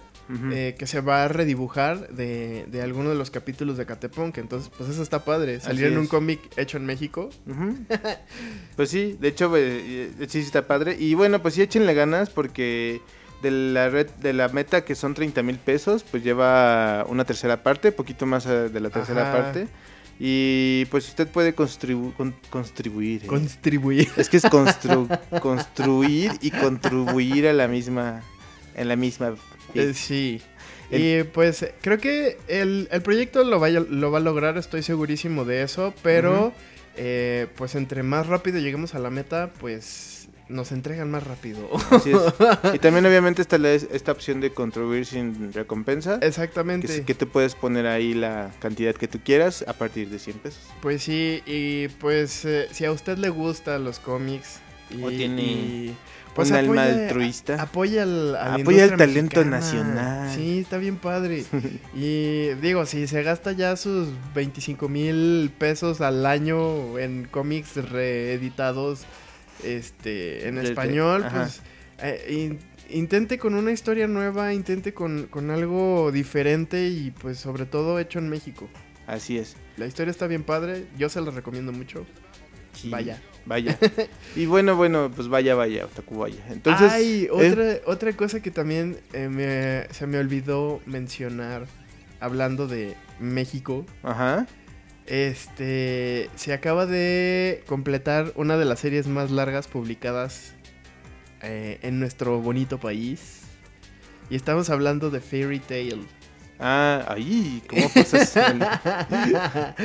eh, 0.51 0.75
que 0.77 0.88
se 0.88 1.01
va 1.01 1.24
a 1.24 1.27
redibujar 1.27 2.10
de, 2.10 2.66
de 2.68 2.81
alguno 2.81 3.10
de 3.10 3.16
los 3.16 3.30
capítulos 3.31 3.77
de 3.77 3.86
Catepunk. 3.86 4.38
Entonces, 4.39 4.72
pues 4.75 4.89
eso 4.89 5.04
está 5.04 5.24
padre. 5.24 5.60
Salir 5.60 5.86
Así 5.86 5.94
en 5.94 6.00
un 6.00 6.08
cómic 6.08 6.39
hecho 6.58 6.77
en 6.77 6.86
México. 6.86 7.29
Pues 8.75 8.89
sí, 8.89 9.17
de 9.20 9.27
hecho 9.29 9.55
eh, 9.55 10.12
eh, 10.20 10.25
sí 10.27 10.39
está 10.39 10.67
padre. 10.67 10.96
Y 11.00 11.13
bueno, 11.13 11.41
pues 11.41 11.53
sí 11.53 11.62
échenle 11.62 11.94
ganas 11.94 12.29
porque 12.29 13.01
de 13.41 13.51
la 13.51 13.89
red 13.89 14.10
de 14.22 14.34
la 14.34 14.50
meta 14.50 14.84
que 14.84 14.96
son 14.96 15.13
30 15.13 15.44
mil 15.44 15.58
pesos, 15.60 16.03
pues 16.03 16.24
lleva 16.24 17.05
una 17.08 17.24
tercera 17.25 17.63
parte, 17.63 17.91
poquito 17.91 18.25
más 18.25 18.46
eh, 18.46 18.70
de 18.70 18.79
la 18.79 18.89
tercera 18.89 19.29
Ajá. 19.29 19.41
parte. 19.44 19.67
Y 20.20 20.86
pues 20.91 21.08
usted 21.10 21.27
puede 21.27 21.55
constribu- 21.55 22.13
con- 22.15 22.36
contribuir. 22.50 23.24
eh. 23.24 23.27
Contribuir. 23.27 24.10
Es 24.17 24.29
que 24.29 24.38
es 24.38 24.46
constru- 24.46 25.20
construir 25.41 26.32
y 26.41 26.51
contribuir 26.51 27.48
a 27.48 27.53
la 27.53 27.67
misma. 27.67 28.22
En 28.75 28.88
la 28.89 28.96
misma. 28.98 29.36
Eh, 29.79 29.94
sí. 29.94 30.41
El- 30.91 31.01
Y 31.01 31.24
pues 31.24 31.65
creo 31.82 31.98
que 31.98 32.38
el, 32.48 32.88
el 32.91 33.01
proyecto 33.01 33.44
lo, 33.44 33.60
vaya- 33.60 33.86
lo 33.89 34.12
va 34.12 34.20
a 34.20 34.22
lograr, 34.22 34.58
estoy 34.58 34.84
segurísimo 34.84 35.44
de 35.46 35.63
eso, 35.63 35.94
pero 36.03 36.53
eh, 36.96 37.48
pues 37.55 37.75
entre 37.75 38.03
más 38.03 38.27
rápido 38.27 38.60
lleguemos 38.60 38.94
a 38.96 39.00
la 39.00 39.10
meta, 39.10 39.51
pues 39.60 40.29
nos 40.48 40.72
entregan 40.72 41.10
más 41.10 41.24
rápido. 41.24 41.67
Así 41.89 42.12
es. 42.12 42.20
Y 42.75 42.77
también, 42.77 43.03
obviamente, 43.08 43.41
está 43.41 43.58
la- 43.58 43.72
esta 43.74 44.12
opción 44.12 44.41
de 44.41 44.51
contribuir 44.51 45.08
sin 45.08 45.51
recompensa. 45.53 46.20
Exactamente. 46.22 46.88
Que, 46.88 47.03
que 47.03 47.15
te 47.15 47.25
puedes 47.25 47.55
poner 47.55 47.88
ahí 47.88 48.13
la 48.13 48.51
cantidad 48.60 48.94
que 48.94 49.08
tú 49.08 49.20
quieras 49.25 49.65
a 49.67 49.74
partir 49.74 50.08
de 50.10 50.20
100 50.20 50.38
pesos. 50.38 50.62
Pues 50.84 51.01
sí, 51.01 51.41
y 51.48 51.88
pues 52.00 52.46
eh, 52.46 52.67
si 52.72 52.86
a 52.86 52.91
usted 52.91 53.17
le 53.17 53.29
gustan 53.29 53.84
los 53.84 53.98
cómics 54.00 54.60
y, 54.92 55.04
O 55.04 55.10
tiene 55.10 55.42
y, 55.44 55.96
pues, 56.34 56.50
un 56.51 56.56
alma 56.58 56.84
altruista. 56.84 57.62
Apoya 57.62 58.04
al, 58.04 58.36
Apoya 58.36 58.86
el 58.86 58.96
talento 58.98 59.44
mexicana. 59.44 59.58
nacional. 59.58 60.36
Sí, 60.36 60.60
está 60.60 60.77
bien 60.77 60.98
padre. 60.98 61.44
y 61.96 62.50
digo, 62.62 62.86
si 62.86 63.08
se 63.08 63.24
gasta 63.24 63.51
ya 63.54 63.75
sus 63.77 64.10
25 64.34 64.88
mil 64.89 65.51
pesos 65.58 66.01
al 66.01 66.25
año 66.25 66.98
en 67.00 67.25
cómics 67.30 67.75
reeditados 67.89 69.06
este, 69.63 70.48
en 70.48 70.56
Desde- 70.56 70.70
español, 70.70 71.24
ajá. 71.24 71.44
pues 71.44 71.62
eh, 72.00 72.25
in- 72.30 72.60
intente 72.89 73.38
con 73.39 73.56
una 73.56 73.72
historia 73.72 74.08
nueva, 74.08 74.54
intente 74.54 74.94
con, 74.94 75.27
con 75.27 75.50
algo 75.50 76.12
diferente 76.12 76.88
y 76.89 77.12
pues 77.12 77.38
sobre 77.39 77.65
todo 77.65 77.98
hecho 78.00 78.20
en 78.20 78.30
México. 78.30 78.70
Así 79.08 79.38
es. 79.38 79.56
La 79.77 79.86
historia 79.88 80.12
está 80.12 80.27
bien 80.27 80.44
padre, 80.44 80.86
yo 80.98 81.10
se 81.10 81.22
la 81.22 81.32
recomiendo 81.32 81.72
mucho. 81.72 82.06
Sí, 82.74 82.89
Vaya. 82.89 83.22
Vaya. 83.46 83.78
y 84.36 84.46
bueno, 84.48 84.75
bueno, 84.75 85.12
pues 85.16 85.28
vaya, 85.28 85.54
vaya, 85.56 85.86
Otaku, 85.86 86.18
vaya. 86.18 86.44
Entonces, 86.50 86.92
Ay, 86.92 87.25
¿eh? 87.25 87.30
otra, 87.32 87.75
otra 87.86 88.14
cosa 88.18 88.42
que 88.42 88.50
también 88.52 88.98
eh, 89.14 89.30
me- 89.30 89.94
se 89.94 90.08
me 90.08 90.18
olvidó 90.18 90.82
mencionar, 90.88 91.66
hablando 92.20 92.68
de 92.68 92.96
México, 93.20 93.86
Ajá. 94.02 94.48
este, 95.06 96.30
se 96.36 96.54
acaba 96.54 96.86
de 96.86 97.64
completar 97.68 98.32
una 98.36 98.58
de 98.58 98.66
las 98.66 98.80
series 98.80 99.08
más 99.08 99.30
largas 99.32 99.68
publicadas 99.68 100.54
eh, 101.42 101.78
en 101.84 102.00
nuestro 102.00 102.40
bonito 102.42 102.80
país. 102.80 103.42
Y 104.30 104.36
estamos 104.36 104.72
hablando 104.72 105.12
de 105.12 105.20
Fairy 105.20 105.60
Tail. 105.60 106.08
Ah, 106.60 107.06
ahí, 107.10 107.62
¿cómo 107.68 107.90
pasas? 107.90 108.34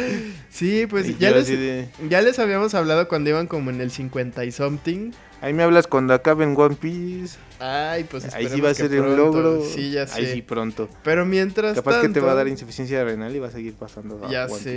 sí, 0.50 0.86
pues 0.86 1.08
Y 1.08 1.16
ya 1.16 1.30
les, 1.32 1.48
de, 1.48 1.88
ya 2.08 2.22
les 2.22 2.38
habíamos 2.38 2.74
hablado 2.74 3.08
cuando 3.08 3.30
iban 3.30 3.46
como 3.46 3.70
en 3.70 3.80
el 3.80 3.90
50 3.90 4.44
y 4.44 4.52
something. 4.52 5.10
Ahí 5.40 5.52
me 5.54 5.62
hablas 5.62 5.86
cuando 5.86 6.12
acabe 6.14 6.44
en 6.44 6.54
One 6.56 6.76
Piece. 6.76 7.38
Ay, 7.58 8.04
pues 8.04 8.32
ahí 8.34 8.48
sí 8.48 8.60
va 8.60 8.70
a 8.70 8.74
ser 8.74 9.00
un 9.00 9.16
logro. 9.16 9.62
Sí, 9.64 9.90
ya 9.90 10.06
sé. 10.06 10.20
Ahí 10.20 10.26
sí 10.32 10.42
pronto. 10.42 10.88
Pero 11.02 11.24
mientras 11.24 11.74
Capaz 11.76 12.02
que 12.02 12.08
te 12.10 12.20
va 12.20 12.32
a 12.32 12.34
dar 12.34 12.46
insuficiencia 12.48 13.02
renal 13.04 13.34
y 13.34 13.38
va 13.38 13.48
a 13.48 13.50
seguir 13.50 13.74
pasando. 13.74 14.24
a 14.24 14.30
Ya 14.30 14.44
One 14.46 14.60
sé. 14.62 14.72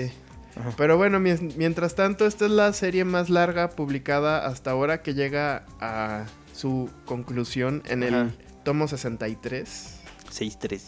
Piece. 0.55 0.73
Pero 0.77 0.97
bueno, 0.97 1.19
mien- 1.19 1.53
mientras 1.57 1.95
tanto, 1.95 2.25
esta 2.27 2.45
es 2.45 2.51
la 2.51 2.71
serie 2.73 3.05
más 3.05 3.29
larga 3.29 3.71
publicada 3.71 4.45
hasta 4.45 4.71
ahora 4.71 5.01
que 5.01 5.13
llega 5.15 5.65
a 5.81 6.25
su 6.55 6.89
conclusión 7.05 7.81
en 7.87 8.03
el 8.03 8.31
tomo 8.63 8.87
63 8.87 9.99
6-3. 10.31 10.81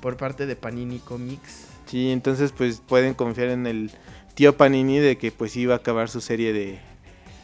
Por 0.00 0.16
parte 0.16 0.46
de 0.46 0.56
Panini 0.56 0.98
Comics. 0.98 1.66
Sí, 1.86 2.10
entonces 2.10 2.52
pues 2.52 2.80
pueden 2.86 3.14
confiar 3.14 3.48
en 3.48 3.66
el 3.66 3.90
tío 4.34 4.56
Panini 4.56 4.98
de 4.98 5.16
que 5.18 5.32
pues 5.32 5.56
iba 5.56 5.74
a 5.74 5.78
acabar 5.78 6.08
su 6.10 6.20
serie 6.20 6.52
de, 6.52 6.78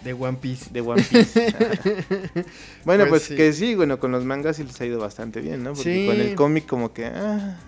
De 0.05 0.13
One 0.13 0.39
Piece. 0.41 0.71
de 0.73 0.81
One 0.83 1.03
Piece. 1.03 1.55
Bueno, 2.85 3.05
Pues 3.09 3.09
pues, 3.09 3.23
sí. 3.25 3.37
que 3.37 3.53
sí, 3.53 3.75
bueno, 3.75 3.99
con 3.99 4.13
los 4.13 4.25
mangas 4.25 4.57
sí 4.57 4.65
les 4.65 4.79
ha 4.81 4.85
ido 4.87 4.99
bastante 5.01 5.41
bien, 5.41 5.63
¿no? 5.63 5.73
Porque 5.73 6.03
Sí. 6.03 6.07
con 6.07 6.21
el 6.21 6.35
cómic 6.35 6.67
como 6.67 6.93
que... 6.93 7.07
Ah, 7.07 7.59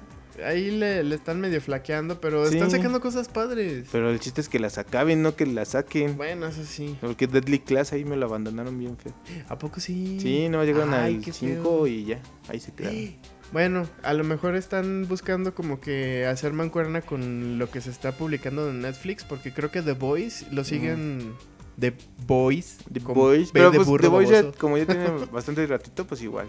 Ahí 0.44 0.70
le, 0.70 1.02
le 1.02 1.14
están 1.14 1.40
medio 1.40 1.62
flaqueando, 1.62 2.20
pero 2.20 2.46
están 2.46 2.70
sacando 2.70 3.00
cosas 3.00 3.26
padres. 3.28 3.88
pero 3.90 4.10
el 4.10 4.20
chiste 4.20 4.42
es 4.42 4.50
que 4.50 4.58
las 4.58 4.76
acaben, 4.76 5.22
no 5.22 5.34
que 5.34 5.46
las 5.46 5.68
saquen. 5.68 6.14
Bueno, 6.18 6.46
eso 6.46 6.62
sí. 6.66 6.94
Porque 7.00 7.26
Deadly 7.26 7.60
Class 7.60 7.94
ahí 7.94 8.04
me 8.04 8.16
lo 8.16 8.26
abandonaron 8.26 8.78
bien 8.78 8.98
feo. 8.98 9.14
¿A 9.48 9.58
poco 9.58 9.80
sí? 9.80 10.18
Sí, 10.20 10.50
no 10.50 10.62
llegaron 10.62 10.92
Ay, 10.92 11.14
al 11.14 11.20
qué 11.22 11.32
5 11.32 11.62
feo. 11.62 11.86
y 11.86 12.04
ya, 12.04 12.20
ahí 12.50 12.60
se 12.60 12.70
quedaron. 12.72 12.98
Bueno, 13.52 13.86
a 14.02 14.12
lo 14.12 14.24
mejor 14.24 14.56
están 14.56 15.06
buscando 15.08 15.54
como 15.54 15.80
que 15.80 16.26
hacer 16.26 16.52
mancuerna 16.52 17.00
con 17.00 17.58
lo 17.58 17.70
que 17.70 17.80
se 17.80 17.90
está 17.90 18.12
publicando 18.12 18.68
en 18.68 18.80
Netflix, 18.80 19.24
porque 19.24 19.52
creo 19.52 19.70
que 19.70 19.82
The 19.82 19.92
Boys 19.92 20.46
lo 20.52 20.64
siguen... 20.64 21.34
The 21.78 21.94
Boys. 22.26 22.78
The 22.92 23.00
con 23.00 23.14
Boys, 23.14 23.52
B 23.52 23.60
pero 23.60 23.70
pues 23.70 23.86
The 24.00 24.08
baboso. 24.08 24.52
como 24.58 24.78
ya 24.78 24.86
tiene 24.86 25.08
bastante 25.32 25.66
ratito, 25.66 26.06
pues 26.06 26.22
igual. 26.22 26.48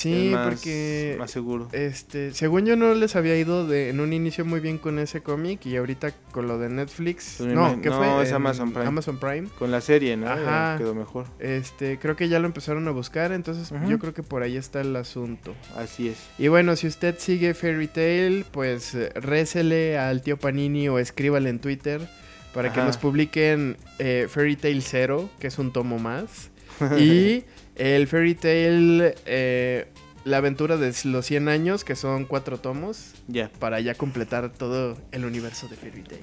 Sí, 0.00 0.30
más, 0.32 0.48
porque... 0.48 1.14
Más 1.18 1.30
seguro. 1.30 1.68
Este, 1.72 2.32
según 2.32 2.64
yo 2.64 2.74
no 2.74 2.94
les 2.94 3.16
había 3.16 3.36
ido 3.36 3.66
de, 3.66 3.90
en 3.90 4.00
un 4.00 4.14
inicio 4.14 4.46
muy 4.46 4.60
bien 4.60 4.78
con 4.78 4.98
ese 4.98 5.20
cómic 5.22 5.66
y 5.66 5.76
ahorita 5.76 6.12
con 6.32 6.48
lo 6.48 6.58
de 6.58 6.70
Netflix. 6.70 7.34
Pues 7.38 7.52
no, 7.52 7.80
¿qué 7.82 7.90
no, 7.90 7.98
fue? 7.98 8.22
es 8.22 8.30
En 8.30 8.36
Amazon 8.36 8.72
Prime. 8.72 8.86
Amazon 8.86 9.18
Prime. 9.18 9.48
Con 9.58 9.70
la 9.70 9.82
serie, 9.82 10.16
¿no? 10.16 10.26
Ajá. 10.26 10.72
Ya 10.72 10.78
Quedó 10.78 10.94
mejor. 10.94 11.26
Este, 11.38 11.98
creo 11.98 12.16
que 12.16 12.30
ya 12.30 12.38
lo 12.38 12.46
empezaron 12.46 12.88
a 12.88 12.92
buscar, 12.92 13.32
entonces 13.32 13.70
yo 13.86 13.98
creo 13.98 14.14
que 14.14 14.22
por 14.22 14.42
ahí 14.42 14.56
está 14.56 14.80
el 14.80 14.96
asunto. 14.96 15.54
Así 15.76 16.08
es. 16.08 16.16
Y 16.38 16.48
bueno, 16.48 16.76
si 16.76 16.86
usted 16.86 17.18
sigue 17.18 17.52
Fairy 17.52 17.88
Tail, 17.88 18.46
pues 18.50 18.94
eh, 18.94 19.10
récele 19.14 19.98
al 19.98 20.22
tío 20.22 20.38
Panini 20.38 20.88
o 20.88 20.98
escríbale 20.98 21.50
en 21.50 21.58
Twitter 21.58 22.08
para 22.54 22.72
que 22.72 22.80
nos 22.80 22.96
publiquen 22.96 23.76
eh, 23.98 24.26
Fairy 24.28 24.56
Tail 24.56 24.82
0, 24.82 25.28
que 25.38 25.48
es 25.48 25.58
un 25.58 25.72
tomo 25.72 25.98
más. 25.98 26.50
y 26.98 27.44
el 27.76 28.06
Fairy 28.06 28.34
Tail, 28.34 29.14
eh, 29.26 29.88
la 30.24 30.38
aventura 30.38 30.76
de 30.76 30.94
los 31.04 31.26
100 31.26 31.48
años, 31.48 31.84
que 31.84 31.96
son 31.96 32.24
cuatro 32.24 32.58
tomos, 32.58 33.12
Ya, 33.28 33.50
para 33.58 33.80
ya 33.80 33.94
completar 33.94 34.50
todo 34.52 34.98
el 35.12 35.24
universo 35.24 35.68
de 35.68 35.76
Fairy 35.76 36.02
Tail. 36.02 36.22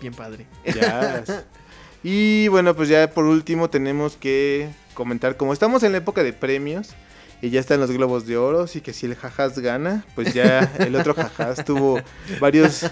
Bien 0.00 0.14
padre. 0.14 0.46
ya. 0.64 1.24
y 2.02 2.48
bueno, 2.48 2.74
pues 2.74 2.88
ya 2.88 3.10
por 3.10 3.24
último 3.24 3.68
tenemos 3.68 4.16
que 4.16 4.68
comentar, 4.94 5.36
como 5.36 5.52
estamos 5.52 5.82
en 5.82 5.92
la 5.92 5.98
época 5.98 6.22
de 6.22 6.32
premios 6.32 6.94
y 7.42 7.50
ya 7.50 7.60
están 7.60 7.80
los 7.80 7.90
globos 7.90 8.26
de 8.26 8.36
oro, 8.36 8.62
así 8.62 8.80
que 8.80 8.92
si 8.92 9.06
el 9.06 9.14
jajas 9.14 9.58
gana, 9.58 10.04
pues 10.14 10.34
ya 10.34 10.70
el 10.78 10.94
otro 10.94 11.14
jajas 11.14 11.64
tuvo 11.64 12.00
varios, 12.40 12.82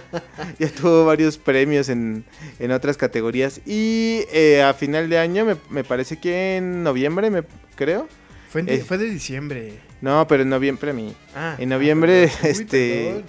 ya 0.58 0.68
tuvo 0.70 1.04
varios 1.04 1.38
premios 1.38 1.88
en, 1.88 2.24
en 2.58 2.72
otras 2.72 2.96
categorías. 2.96 3.60
Y 3.66 4.24
eh, 4.32 4.62
a 4.62 4.72
final 4.74 5.08
de 5.10 5.18
año, 5.18 5.44
me, 5.44 5.56
me 5.70 5.84
parece 5.84 6.18
que 6.18 6.56
en 6.56 6.82
noviembre, 6.82 7.30
me 7.30 7.42
creo. 7.76 8.08
Fue, 8.48 8.62
en 8.62 8.68
Eh. 8.70 8.78
fue 8.78 8.98
de 8.98 9.10
diciembre. 9.10 9.78
No, 10.00 10.26
pero 10.28 10.42
en 10.44 10.48
noviembre 10.48 10.90
a 10.90 10.94
mí. 10.94 11.12
Ah, 11.34 11.56
En 11.58 11.68
noviembre, 11.68 12.24
este. 12.42 13.24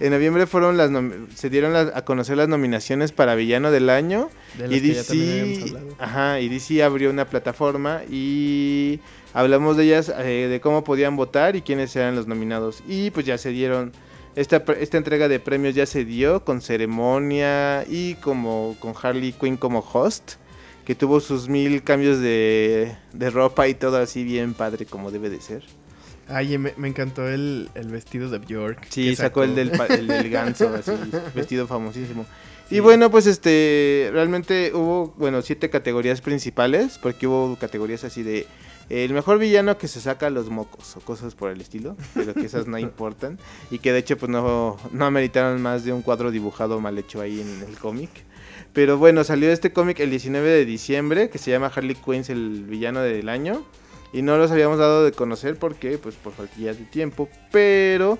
En 0.00 0.10
noviembre 0.12 0.46
fueron 0.46 0.76
las 0.76 0.90
se 1.34 1.50
dieron 1.50 1.72
las- 1.72 1.94
a 1.96 2.04
conocer 2.04 2.36
las 2.36 2.48
nominaciones 2.48 3.10
para 3.12 3.34
villano 3.34 3.70
del 3.70 3.88
año 3.90 4.30
De 4.56 4.76
y 4.76 4.80
DC, 4.80 5.74
ajá, 5.98 6.40
y 6.40 6.48
DC 6.48 6.82
abrió 6.82 7.10
una 7.10 7.24
plataforma 7.24 8.02
y 8.08 9.00
hablamos 9.32 9.76
de 9.76 9.84
ellas, 9.84 10.12
eh, 10.18 10.48
de 10.50 10.60
cómo 10.60 10.84
podían 10.84 11.16
votar 11.16 11.56
y 11.56 11.62
quiénes 11.62 11.94
eran 11.96 12.14
los 12.14 12.26
nominados. 12.26 12.82
Y 12.86 13.10
pues 13.10 13.24
ya 13.26 13.36
se 13.38 13.50
dieron, 13.50 13.92
esta, 14.36 14.62
esta 14.78 14.96
entrega 14.98 15.26
de 15.28 15.40
premios 15.40 15.74
ya 15.74 15.86
se 15.86 16.04
dio 16.04 16.44
con 16.44 16.60
ceremonia 16.60 17.84
y 17.88 18.14
como 18.16 18.76
con 18.78 18.94
Harley 19.02 19.32
Quinn 19.32 19.56
como 19.56 19.80
host, 19.80 20.34
que 20.84 20.94
tuvo 20.94 21.20
sus 21.20 21.48
mil 21.48 21.82
cambios 21.82 22.20
de, 22.20 22.96
de 23.12 23.30
ropa 23.30 23.68
y 23.68 23.74
todo 23.74 23.98
así 23.98 24.24
bien 24.24 24.54
padre 24.54 24.86
como 24.86 25.10
debe 25.10 25.30
de 25.30 25.40
ser. 25.40 25.62
Ay, 26.28 26.56
me, 26.58 26.72
me 26.76 26.88
encantó 26.88 27.28
el, 27.28 27.68
el 27.74 27.88
vestido 27.88 28.30
de 28.30 28.38
Bjork. 28.38 28.86
Sí, 28.88 29.14
sacó, 29.16 29.42
el, 29.42 29.54
del, 29.54 29.72
el 29.90 30.06
del 30.06 30.30
ganso, 30.30 30.68
así, 30.74 30.92
vestido 31.34 31.66
famosísimo. 31.66 32.24
Sí. 32.68 32.76
Y 32.76 32.80
bueno, 32.80 33.10
pues 33.10 33.26
este, 33.26 34.08
realmente 34.12 34.72
hubo, 34.72 35.14
bueno, 35.18 35.42
siete 35.42 35.68
categorías 35.68 36.20
principales, 36.20 36.98
porque 36.98 37.26
hubo 37.26 37.56
categorías 37.56 38.04
así 38.04 38.22
de 38.22 38.46
el 38.92 39.14
mejor 39.14 39.38
villano 39.38 39.78
que 39.78 39.88
se 39.88 40.02
saca 40.02 40.28
los 40.28 40.50
mocos 40.50 40.96
o 40.96 41.00
cosas 41.00 41.34
por 41.34 41.50
el 41.50 41.60
estilo, 41.62 41.96
pero 42.12 42.34
que 42.34 42.44
esas 42.44 42.66
no 42.66 42.78
importan 42.78 43.38
y 43.70 43.78
que 43.78 43.90
de 43.90 44.00
hecho 44.00 44.18
pues 44.18 44.30
no, 44.30 44.76
no 44.90 45.06
ameritaron 45.06 45.62
más 45.62 45.84
de 45.84 45.94
un 45.94 46.02
cuadro 46.02 46.30
dibujado 46.30 46.78
mal 46.78 46.98
hecho 46.98 47.22
ahí 47.22 47.40
en 47.40 47.62
el 47.66 47.78
cómic. 47.78 48.10
Pero 48.74 48.98
bueno, 48.98 49.24
salió 49.24 49.50
este 49.50 49.72
cómic 49.72 50.00
el 50.00 50.10
19 50.10 50.48
de 50.48 50.64
diciembre 50.66 51.30
que 51.30 51.38
se 51.38 51.50
llama 51.50 51.70
Harley 51.74 51.94
Quinn, 51.94 52.24
el 52.28 52.64
villano 52.64 53.00
del 53.00 53.28
año. 53.28 53.64
Y 54.12 54.20
no 54.20 54.36
los 54.36 54.50
habíamos 54.50 54.78
dado 54.78 55.04
de 55.04 55.12
conocer 55.12 55.56
porque, 55.58 55.96
pues 55.96 56.16
por 56.16 56.34
falta 56.34 56.54
de 56.58 56.74
tiempo. 56.74 57.30
Pero, 57.50 58.18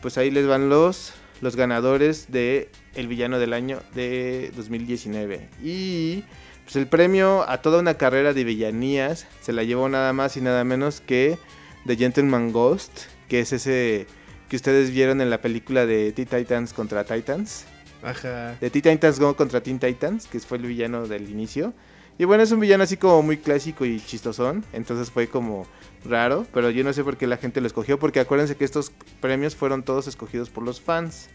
pues 0.00 0.16
ahí 0.16 0.30
les 0.30 0.46
van 0.46 0.70
los, 0.70 1.12
los 1.42 1.56
ganadores 1.56 2.32
de 2.32 2.70
El 2.94 3.06
Villano 3.06 3.38
del 3.38 3.52
Año 3.52 3.80
de 3.94 4.50
2019. 4.56 5.48
Y 5.62 6.24
pues 6.66 6.74
el 6.74 6.88
premio 6.88 7.48
a 7.48 7.62
toda 7.62 7.78
una 7.78 7.94
carrera 7.94 8.32
de 8.32 8.42
villanías 8.42 9.28
se 9.40 9.52
la 9.52 9.62
llevó 9.62 9.88
nada 9.88 10.12
más 10.12 10.36
y 10.36 10.40
nada 10.40 10.64
menos 10.64 11.00
que 11.00 11.38
The 11.86 11.94
Gentleman 11.94 12.50
Ghost, 12.50 13.02
que 13.28 13.38
es 13.38 13.52
ese 13.52 14.08
que 14.48 14.56
ustedes 14.56 14.90
vieron 14.90 15.20
en 15.20 15.30
la 15.30 15.40
película 15.40 15.86
de 15.86 16.10
Teen 16.10 16.26
Titans 16.26 16.72
contra 16.72 17.04
Titans. 17.04 17.66
Ajá. 18.02 18.56
De 18.60 18.68
Teen 18.68 18.82
Titans 18.82 19.20
Go 19.20 19.36
contra 19.36 19.62
Teen 19.62 19.78
Titans, 19.78 20.26
que 20.26 20.40
fue 20.40 20.58
el 20.58 20.66
villano 20.66 21.06
del 21.06 21.30
inicio. 21.30 21.72
Y 22.18 22.24
bueno, 22.24 22.42
es 22.42 22.50
un 22.50 22.58
villano 22.58 22.82
así 22.82 22.96
como 22.96 23.22
muy 23.22 23.36
clásico 23.36 23.84
y 23.84 24.00
chistosón, 24.00 24.64
entonces 24.72 25.08
fue 25.08 25.28
como 25.28 25.68
raro, 26.04 26.48
pero 26.52 26.70
yo 26.70 26.82
no 26.82 26.92
sé 26.92 27.04
por 27.04 27.16
qué 27.16 27.28
la 27.28 27.36
gente 27.36 27.60
lo 27.60 27.68
escogió, 27.68 27.96
porque 28.00 28.18
acuérdense 28.18 28.56
que 28.56 28.64
estos 28.64 28.90
premios 29.20 29.54
fueron 29.54 29.84
todos 29.84 30.08
escogidos 30.08 30.50
por 30.50 30.64
los 30.64 30.80
fans. 30.80 31.28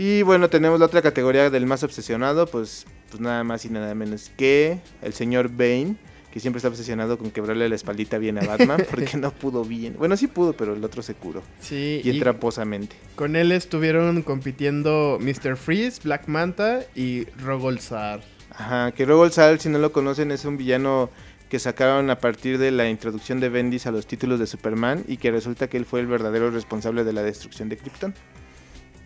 Y 0.00 0.22
bueno, 0.22 0.48
tenemos 0.48 0.78
la 0.78 0.86
otra 0.86 1.02
categoría 1.02 1.50
del 1.50 1.66
más 1.66 1.82
obsesionado, 1.82 2.46
pues, 2.46 2.86
pues 3.10 3.20
nada 3.20 3.42
más 3.42 3.64
y 3.64 3.68
nada 3.68 3.92
menos 3.96 4.30
que 4.36 4.78
el 5.02 5.12
señor 5.12 5.48
Bane, 5.48 5.96
que 6.32 6.38
siempre 6.38 6.58
está 6.58 6.68
obsesionado 6.68 7.18
con 7.18 7.32
quebrarle 7.32 7.68
la 7.68 7.74
espaldita 7.74 8.16
bien 8.18 8.38
a 8.38 8.42
Batman, 8.46 8.84
porque 8.90 9.16
no 9.16 9.32
pudo 9.32 9.64
bien. 9.64 9.96
Bueno, 9.98 10.16
sí 10.16 10.28
pudo, 10.28 10.52
pero 10.52 10.74
el 10.74 10.84
otro 10.84 11.02
se 11.02 11.14
curó. 11.14 11.42
Sí, 11.58 12.00
Y 12.04 12.10
y 12.10 12.20
tramposamente. 12.20 12.94
con 13.16 13.34
él 13.34 13.50
estuvieron 13.50 14.22
compitiendo 14.22 15.18
Mr. 15.20 15.56
Freeze, 15.56 16.00
Black 16.04 16.28
Manta 16.28 16.82
y 16.94 17.24
Rogolzar. 17.42 18.20
Ajá, 18.50 18.92
que 18.92 19.04
Rogol 19.04 19.32
Sal, 19.32 19.58
si 19.58 19.68
no 19.68 19.78
lo 19.78 19.90
conocen, 19.90 20.30
es 20.30 20.44
un 20.44 20.56
villano 20.56 21.10
que 21.48 21.58
sacaron 21.58 22.08
a 22.10 22.20
partir 22.20 22.58
de 22.58 22.70
la 22.70 22.88
introducción 22.88 23.40
de 23.40 23.48
Bendis 23.48 23.86
a 23.88 23.90
los 23.90 24.06
títulos 24.06 24.38
de 24.38 24.46
Superman 24.46 25.02
y 25.08 25.16
que 25.16 25.32
resulta 25.32 25.66
que 25.68 25.76
él 25.76 25.86
fue 25.86 25.98
el 25.98 26.06
verdadero 26.06 26.52
responsable 26.52 27.02
de 27.02 27.12
la 27.12 27.22
destrucción 27.24 27.68
de 27.68 27.78
Krypton. 27.78 28.14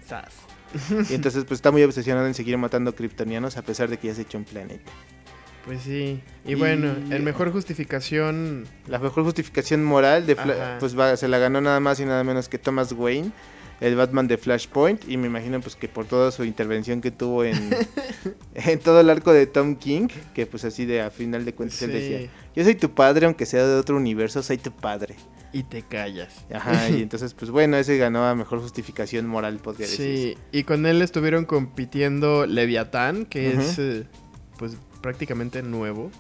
Sas. 0.07 0.35
Y 1.11 1.15
entonces 1.15 1.45
pues 1.45 1.59
está 1.59 1.71
muy 1.71 1.83
obsesionado 1.83 2.27
en 2.27 2.35
seguir 2.35 2.57
matando 2.59 2.95
kryptonianos 2.95 3.57
a 3.57 3.63
pesar 3.63 3.89
de 3.89 3.99
que 3.99 4.09
ya 4.09 4.15
se 4.15 4.23
echó 4.23 4.39
un 4.39 4.45
planeta. 4.45 4.91
Pues 5.65 5.83
sí. 5.83 6.21
Y, 6.45 6.53
Y- 6.53 6.55
bueno, 6.57 6.93
el 7.11 7.23
mejor 7.23 7.53
justificación. 7.53 8.65
La 8.89 8.99
mejor 8.99 9.23
justificación 9.25 9.85
moral 9.85 10.27
de 10.27 10.37
Fla- 10.37 10.55
Ajá. 10.55 10.77
pues 10.81 10.99
va- 10.99 11.17
se 11.17 11.29
la 11.29 11.39
ganó 11.39 11.61
nada 11.61 11.79
más 11.81 12.01
y 12.01 12.05
nada 12.05 12.25
menos 12.25 12.49
que 12.49 12.59
Thomas 12.59 12.93
Wayne 12.93 13.31
el 13.83 13.97
Batman 13.97 14.29
de 14.29 14.39
Flashpoint 14.39 15.09
y 15.09 15.17
me 15.17 15.27
imagino 15.27 15.61
pues 15.61 15.75
que 15.75 15.89
por 15.89 16.07
toda 16.07 16.31
su 16.31 16.45
intervención 16.45 17.01
que 17.01 17.11
tuvo 17.11 17.43
en, 17.43 17.71
en 18.55 18.79
todo 18.79 19.01
el 19.01 19.11
arco 19.11 19.33
de 19.33 19.47
Tom 19.47 19.75
King, 19.75 20.07
que 20.35 20.47
pues 20.47 20.65
así 20.65 20.87
de 20.87 21.01
a 21.01 21.11
final 21.11 21.45
de 21.45 21.53
cuentas 21.53 21.83
él 21.83 21.93
decía, 21.93 22.31
yo 22.55 22.63
soy 22.63 22.77
tu 22.77 22.95
padre 22.95 23.27
aunque 23.27 23.45
sea 23.45 23.67
de 23.67 23.75
otro 23.75 23.97
universo, 23.97 24.41
soy 24.43 24.59
tu 24.59 24.71
padre. 24.71 25.17
Y 25.53 25.65
te 25.65 25.83
callas. 25.83 26.33
Ajá, 26.55 26.89
y 26.91 27.03
entonces 27.03 27.35
pues 27.35 27.51
bueno, 27.51 27.77
ese 27.77 27.99
ganó 27.99 28.25
a 28.25 28.37
mejor 28.37 28.61
justificación 28.61 29.27
moral, 29.27 29.59
podría 29.59 29.89
decir. 29.89 30.37
Sí, 30.37 30.39
y 30.53 30.63
con 30.63 30.87
él 30.87 31.03
estuvieron 31.03 31.45
compitiendo 31.45 32.47
Leviatán, 32.47 33.27
que 33.27 33.53
es 33.53 33.81
eh, 33.81 34.07
pues 34.59 34.77
prácticamente 35.01 35.61
nuevo. 35.65 36.13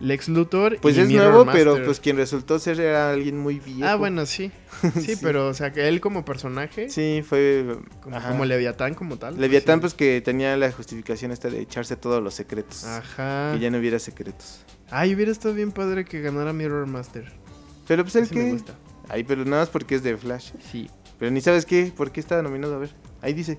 Lex 0.00 0.28
Luthor 0.28 0.78
Pues 0.80 0.96
y 0.96 1.00
es 1.00 1.08
Mirror 1.08 1.32
nuevo, 1.32 1.50
pero 1.52 1.82
pues 1.84 2.00
quien 2.00 2.16
resultó 2.16 2.58
ser 2.58 2.80
era 2.80 3.10
alguien 3.10 3.38
muy 3.38 3.60
viejo. 3.60 3.84
Ah, 3.86 3.94
bueno, 3.96 4.26
sí. 4.26 4.50
Sí, 4.94 5.14
Sí. 5.14 5.16
pero 5.22 5.46
o 5.48 5.54
sea, 5.54 5.72
que 5.72 5.88
él 5.88 6.00
como 6.00 6.24
personaje, 6.24 6.90
Sí, 6.90 7.22
fue 7.26 7.78
como, 8.02 8.20
como 8.20 8.44
Leviatán 8.44 8.94
como 8.94 9.16
tal. 9.18 9.40
Leviatán 9.40 9.78
sí. 9.78 9.80
pues 9.82 9.94
que 9.94 10.20
tenía 10.20 10.56
la 10.56 10.70
justificación 10.72 11.30
esta 11.30 11.48
de 11.48 11.60
echarse 11.60 11.96
todos 11.96 12.22
los 12.22 12.34
secretos. 12.34 12.84
Ajá. 12.84 13.52
Que 13.54 13.60
ya 13.60 13.70
no 13.70 13.78
hubiera 13.78 13.98
secretos. 13.98 14.60
Ay, 14.90 15.14
hubiera 15.14 15.30
estado 15.32 15.54
bien 15.54 15.72
padre 15.72 16.04
que 16.04 16.20
ganara 16.20 16.52
Mirror 16.52 16.86
Master. 16.86 17.32
Pero 17.86 18.02
pues 18.02 18.16
el 18.16 18.28
que... 18.28 18.50
gusta. 18.50 18.74
Ay, 19.08 19.24
pero 19.24 19.44
nada 19.44 19.62
más 19.62 19.68
porque 19.68 19.94
es 19.94 20.02
de 20.02 20.16
Flash. 20.16 20.50
Sí. 20.72 20.90
Pero 21.18 21.30
ni 21.30 21.40
sabes 21.40 21.64
qué, 21.66 21.92
por 21.96 22.10
qué 22.10 22.20
está 22.20 22.42
nominado, 22.42 22.74
a 22.74 22.78
ver. 22.78 22.90
Ahí 23.22 23.32
dice. 23.32 23.58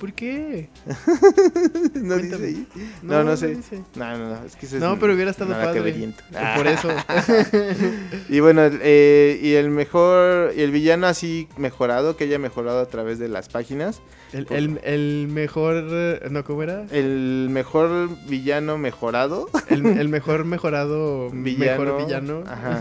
¿Por 0.00 0.12
qué? 0.12 0.68
¿No 1.94 2.16
dice 2.16 2.36
ahí? 2.36 2.66
No, 3.02 3.24
no 3.24 3.36
sé. 3.36 3.58
No, 3.94 4.18
no, 4.18 4.28
no, 4.30 4.44
es 4.44 4.54
que 4.56 4.66
No, 4.78 4.92
es 4.94 4.98
pero 5.00 5.14
hubiera 5.14 5.30
estado 5.30 5.52
padre. 5.52 6.12
Por 6.56 6.66
eso. 6.66 6.88
Y 8.28 8.40
bueno, 8.40 8.62
eh, 8.82 9.38
y 9.42 9.52
el 9.54 9.70
mejor, 9.70 10.52
y 10.56 10.60
el 10.62 10.70
villano 10.70 11.06
así 11.06 11.48
mejorado, 11.56 12.16
que 12.16 12.24
haya 12.24 12.38
mejorado 12.38 12.80
a 12.80 12.86
través 12.86 13.18
de 13.18 13.28
las 13.28 13.48
páginas. 13.48 14.00
el, 14.32 14.46
el- 14.50 14.80
el 14.84 15.28
mejor. 15.28 15.84
eh, 15.90 16.28
No, 16.30 16.44
¿cómo 16.44 16.62
era? 16.62 16.84
El 16.90 17.48
mejor 17.50 18.08
villano 18.28 18.76
mejorado. 18.78 19.48
El, 19.70 19.86
el 19.86 20.08
mejor 20.08 20.44
mejorado. 20.44 21.30
Villano. 21.32 21.82
Mejor 21.84 22.04
villano. 22.04 22.44
Ajá. 22.46 22.80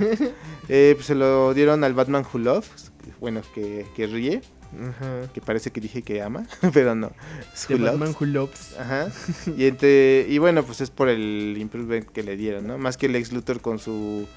Eh, 0.67 0.93
pues 0.95 1.05
se 1.07 1.15
lo 1.15 1.53
dieron 1.53 1.83
al 1.83 1.93
Batman 1.93 2.25
Who 2.33 2.39
Loves. 2.39 2.91
Bueno, 3.19 3.41
que, 3.53 3.85
que 3.95 4.07
ríe. 4.07 4.41
Ajá. 4.81 5.27
Que 5.33 5.41
parece 5.41 5.71
que 5.71 5.81
dije 5.81 6.01
que 6.01 6.21
ama, 6.21 6.45
pero 6.73 6.95
no. 6.95 7.11
Es 7.53 7.69
Who 7.69 7.77
Loves. 7.77 7.99
Batman 7.99 8.15
Who 8.19 8.25
Loves. 8.25 8.75
Ajá. 8.79 9.11
Y, 9.57 9.65
entre, 9.65 10.25
y 10.27 10.37
bueno, 10.37 10.63
pues 10.63 10.81
es 10.81 10.89
por 10.89 11.09
el 11.09 11.55
improvement 11.59 12.05
que 12.07 12.23
le 12.23 12.35
dieron, 12.37 12.67
¿no? 12.67 12.77
Más 12.77 12.97
que 12.97 13.05
el 13.07 13.15
ex 13.15 13.31
Luthor 13.31 13.61
con 13.61 13.79
su 13.79 14.27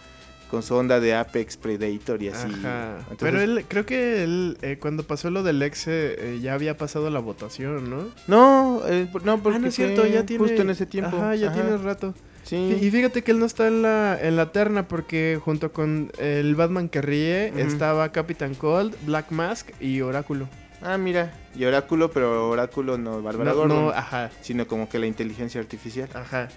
con 0.50 0.62
su 0.62 0.74
onda 0.74 0.98
de 1.00 1.14
Apex 1.14 1.56
Predator 1.56 2.22
y 2.22 2.28
así. 2.28 2.48
Ajá. 2.60 2.96
Entonces- 3.10 3.18
Pero 3.20 3.40
él, 3.40 3.64
creo 3.68 3.86
que 3.86 4.22
él, 4.24 4.58
eh, 4.62 4.78
cuando 4.80 5.02
pasó 5.02 5.30
lo 5.30 5.42
del 5.42 5.62
ex, 5.62 5.84
eh, 5.88 6.38
ya 6.42 6.54
había 6.54 6.76
pasado 6.76 7.10
la 7.10 7.20
votación, 7.20 7.88
¿no? 7.90 8.08
No, 8.26 8.82
eh, 8.86 9.08
no, 9.24 9.42
porque 9.42 9.56
ah, 9.56 9.60
no 9.60 9.68
es 9.68 9.74
cierto, 9.74 10.06
ya 10.06 10.24
tiene. 10.26 10.42
justo 10.44 10.62
en 10.62 10.70
ese 10.70 10.86
tiempo. 10.86 11.16
Ajá, 11.16 11.34
ya 11.34 11.48
Ajá. 11.50 11.60
tiene 11.62 11.76
rato. 11.78 12.14
Sí. 12.44 12.56
Y 12.80 12.90
fíjate 12.90 13.22
que 13.22 13.32
él 13.32 13.38
no 13.40 13.44
está 13.46 13.66
en 13.66 13.82
la, 13.82 14.18
en 14.20 14.36
la 14.36 14.52
terna 14.52 14.88
porque 14.88 15.38
junto 15.44 15.70
con 15.72 16.10
el 16.18 16.54
Batman 16.54 16.88
que 16.88 17.02
ríe 17.02 17.52
estaba 17.60 18.10
Capitán 18.10 18.54
Cold, 18.54 18.94
Black 19.04 19.30
Mask 19.32 19.68
y 19.80 20.00
Oráculo. 20.00 20.48
Ah, 20.80 20.96
mira, 20.96 21.32
y 21.54 21.64
Oráculo, 21.64 22.10
pero 22.10 22.48
Oráculo 22.48 22.96
no 22.96 23.20
Bárbara 23.20 23.50
No, 23.50 23.56
Gordon, 23.56 23.84
no, 23.86 23.90
ajá, 23.90 24.30
sino 24.40 24.66
como 24.66 24.88
que 24.88 24.98
la 24.98 25.06
inteligencia 25.06 25.60
artificial. 25.60 26.08
ajá. 26.14 26.48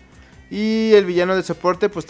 Y 0.51 0.91
el 0.95 1.05
villano 1.05 1.33
de 1.33 1.43
soporte, 1.43 1.87
pues 1.87 2.07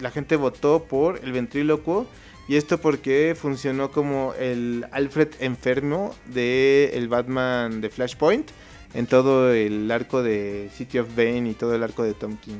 la 0.00 0.10
gente 0.10 0.34
votó 0.34 0.82
por 0.82 1.20
el 1.22 1.30
ventrílocuo. 1.30 2.06
Y 2.48 2.56
esto 2.56 2.78
porque 2.78 3.36
funcionó 3.40 3.90
como 3.90 4.34
el 4.38 4.84
Alfred 4.90 5.28
enfermo 5.38 6.14
de 6.26 6.90
el 6.94 7.08
Batman 7.08 7.80
de 7.80 7.88
Flashpoint 7.88 8.50
en 8.94 9.06
todo 9.06 9.52
el 9.52 9.90
arco 9.90 10.22
de 10.22 10.70
City 10.74 10.98
of 10.98 11.16
Bane 11.16 11.48
y 11.48 11.54
todo 11.54 11.74
el 11.74 11.82
arco 11.82 12.02
de 12.02 12.14
Tom 12.14 12.36
King. 12.36 12.58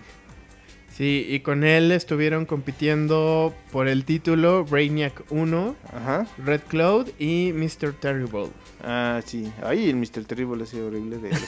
Sí, 0.96 1.26
y 1.28 1.40
con 1.40 1.64
él 1.64 1.90
estuvieron 1.90 2.46
compitiendo 2.46 3.52
por 3.72 3.88
el 3.88 4.04
título 4.04 4.64
Brainiac 4.64 5.24
1, 5.30 5.74
Ajá. 5.92 6.26
Red 6.38 6.60
Cloud 6.68 7.08
y 7.18 7.52
Mr. 7.52 7.94
Terrible. 7.94 8.50
Ah, 8.80 9.20
sí. 9.24 9.52
Ay, 9.64 9.90
el 9.90 9.96
Mr. 9.96 10.24
Terrible 10.24 10.62
ese 10.62 10.80
horrible 10.80 11.18
de 11.18 11.30
los. 11.30 11.40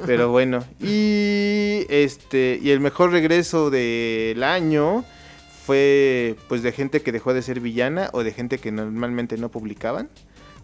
Pero 0.06 0.30
bueno. 0.30 0.64
Y 0.80 1.86
este. 1.88 2.58
Y 2.60 2.70
el 2.70 2.80
mejor 2.80 3.12
regreso 3.12 3.70
del 3.70 4.42
año 4.42 5.04
fue 5.64 6.34
pues 6.48 6.64
de 6.64 6.72
gente 6.72 7.00
que 7.00 7.12
dejó 7.12 7.34
de 7.34 7.42
ser 7.42 7.60
villana 7.60 8.10
o 8.12 8.24
de 8.24 8.32
gente 8.32 8.58
que 8.58 8.72
normalmente 8.72 9.36
no 9.36 9.50
publicaban. 9.50 10.10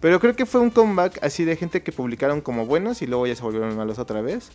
Pero 0.00 0.18
creo 0.18 0.34
que 0.34 0.46
fue 0.46 0.60
un 0.60 0.70
comeback 0.70 1.22
así 1.22 1.44
de 1.44 1.54
gente 1.54 1.82
que 1.82 1.92
publicaron 1.92 2.40
como 2.40 2.66
buenos 2.66 3.02
y 3.02 3.06
luego 3.06 3.26
ya 3.28 3.36
se 3.36 3.42
volvieron 3.42 3.76
malos 3.76 4.00
otra 4.00 4.20
vez. 4.20 4.50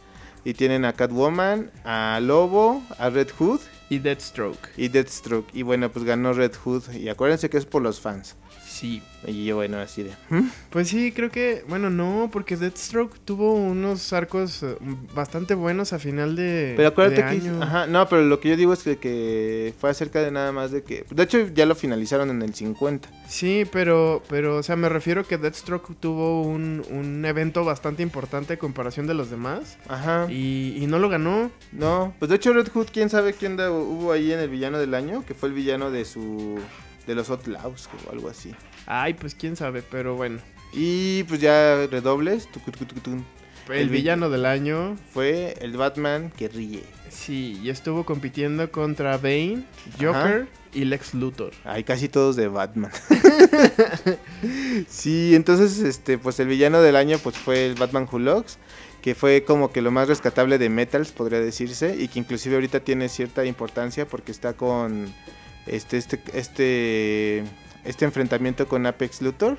Y 0.45 0.53
tienen 0.53 0.85
a 0.85 0.93
Catwoman, 0.93 1.71
a 1.85 2.19
Lobo, 2.21 2.83
a 2.97 3.09
Red 3.09 3.29
Hood 3.39 3.61
Y 3.89 3.99
Deathstroke. 3.99 4.69
y 4.77 4.89
Deathstroke. 4.89 5.49
Y 5.53 5.61
bueno, 5.63 5.89
pues 5.91 6.05
ganó 6.05 6.33
Red 6.33 6.53
Hood. 6.63 6.91
Y 6.93 7.09
acuérdense 7.09 7.49
que 7.49 7.57
es 7.57 7.65
por 7.65 7.81
los 7.81 7.99
fans. 8.01 8.35
Sí. 8.73 9.03
Y 9.25 9.45
yo, 9.45 9.55
bueno, 9.55 9.77
así 9.77 10.03
de. 10.03 10.11
¿hmm? 10.29 10.49
Pues 10.71 10.89
sí, 10.89 11.11
creo 11.13 11.29
que, 11.31 11.63
bueno, 11.69 11.89
no, 11.89 12.29
porque 12.31 12.57
Deathstroke 12.57 13.17
tuvo 13.23 13.53
unos 13.53 14.11
arcos 14.11 14.63
eh, 14.63 14.75
bastante 15.13 15.53
buenos 15.53 15.93
a 15.93 15.99
final 15.99 16.35
de, 16.35 16.73
Pero 16.75 16.89
acuérdate 16.89 17.23
de 17.23 17.29
que... 17.39 17.47
año. 17.47 17.61
Ajá, 17.63 17.87
no, 17.87 18.09
pero 18.09 18.23
lo 18.23 18.39
que 18.39 18.49
yo 18.49 18.57
digo 18.57 18.73
es 18.73 18.81
que, 18.83 18.97
que 18.97 19.73
fue 19.79 19.91
acerca 19.91 20.21
de 20.21 20.31
nada 20.31 20.51
más 20.51 20.71
de 20.71 20.83
que... 20.83 21.05
De 21.09 21.23
hecho, 21.23 21.47
ya 21.53 21.65
lo 21.67 21.75
finalizaron 21.75 22.31
en 22.31 22.41
el 22.41 22.53
50. 22.53 23.07
Sí, 23.29 23.63
pero, 23.71 24.23
pero, 24.27 24.57
o 24.57 24.63
sea, 24.63 24.75
me 24.75 24.89
refiero 24.89 25.25
que 25.25 25.37
Deathstroke 25.37 25.95
tuvo 25.99 26.41
un, 26.41 26.83
un 26.89 27.23
evento 27.25 27.63
bastante 27.63 28.01
importante 28.03 28.53
en 28.53 28.59
comparación 28.59 29.07
de 29.07 29.13
los 29.13 29.29
demás 29.29 29.77
Ajá. 29.87 30.25
y, 30.29 30.75
y 30.81 30.87
no 30.87 30.97
lo 30.99 31.07
ganó. 31.09 31.49
No, 31.71 32.13
pues 32.19 32.27
de 32.29 32.35
hecho 32.37 32.51
Red 32.51 32.69
Hood, 32.73 32.87
quién 32.91 33.09
sabe 33.09 33.33
quién 33.33 33.55
da- 33.55 33.71
hubo 33.71 34.11
ahí 34.11 34.33
en 34.33 34.39
el 34.39 34.49
villano 34.49 34.79
del 34.79 34.95
año, 34.95 35.23
que 35.25 35.33
fue 35.35 35.47
el 35.49 35.55
villano 35.55 35.91
de 35.91 36.03
su... 36.05 36.57
De 37.07 37.15
los 37.15 37.29
Outlaws 37.29 37.89
o 38.07 38.11
algo 38.11 38.29
así. 38.29 38.53
Ay, 38.85 39.13
pues 39.13 39.35
quién 39.35 39.55
sabe, 39.55 39.81
pero 39.81 40.15
bueno. 40.15 40.39
Y 40.73 41.23
pues 41.23 41.39
ya 41.41 41.85
redobles. 41.91 42.47
El, 43.69 43.75
El 43.75 43.89
vi- 43.89 43.97
villano 43.97 44.29
del 44.29 44.45
año, 44.45 44.97
Fue 45.13 45.55
el 45.61 45.77
Batman 45.77 46.31
que 46.35 46.47
ríe. 46.49 46.83
sí, 47.09 47.59
y 47.63 47.69
estuvo 47.69 48.05
compitiendo 48.05 48.69
contra 48.71 49.17
Bane, 49.17 49.63
Joker 50.01 50.47
y 50.73 50.85
Lex 50.85 51.13
Luthor. 51.13 51.51
Hay 51.63 51.83
casi 51.83 52.09
todos 52.09 52.35
de 52.35 52.47
Batman. 52.47 52.91
sí, 54.87 55.35
entonces, 55.35 55.79
este, 55.79 56.17
pues 56.17 56.39
el 56.39 56.47
villano 56.47 56.81
del 56.81 56.95
año 56.95 57.17
pues 57.19 57.37
fue 57.37 57.65
el 57.67 57.75
Batman 57.75 58.07
Who 58.11 58.43
que 59.01 59.15
fue 59.15 59.43
como 59.43 59.71
que 59.71 59.81
lo 59.81 59.91
más 59.91 60.07
rescatable 60.07 60.57
de 60.57 60.69
Metals, 60.69 61.11
podría 61.11 61.39
decirse, 61.41 61.95
y 61.99 62.07
que 62.07 62.19
inclusive 62.19 62.55
ahorita 62.55 62.79
tiene 62.79 63.09
cierta 63.09 63.43
importancia 63.45 64.07
porque 64.07 64.31
está 64.31 64.53
con 64.53 65.13
este, 65.67 65.97
este, 65.97 66.19
este, 66.33 67.43
este 67.85 68.05
enfrentamiento 68.05 68.67
con 68.67 68.85
Apex 68.85 69.21
Luthor. 69.21 69.57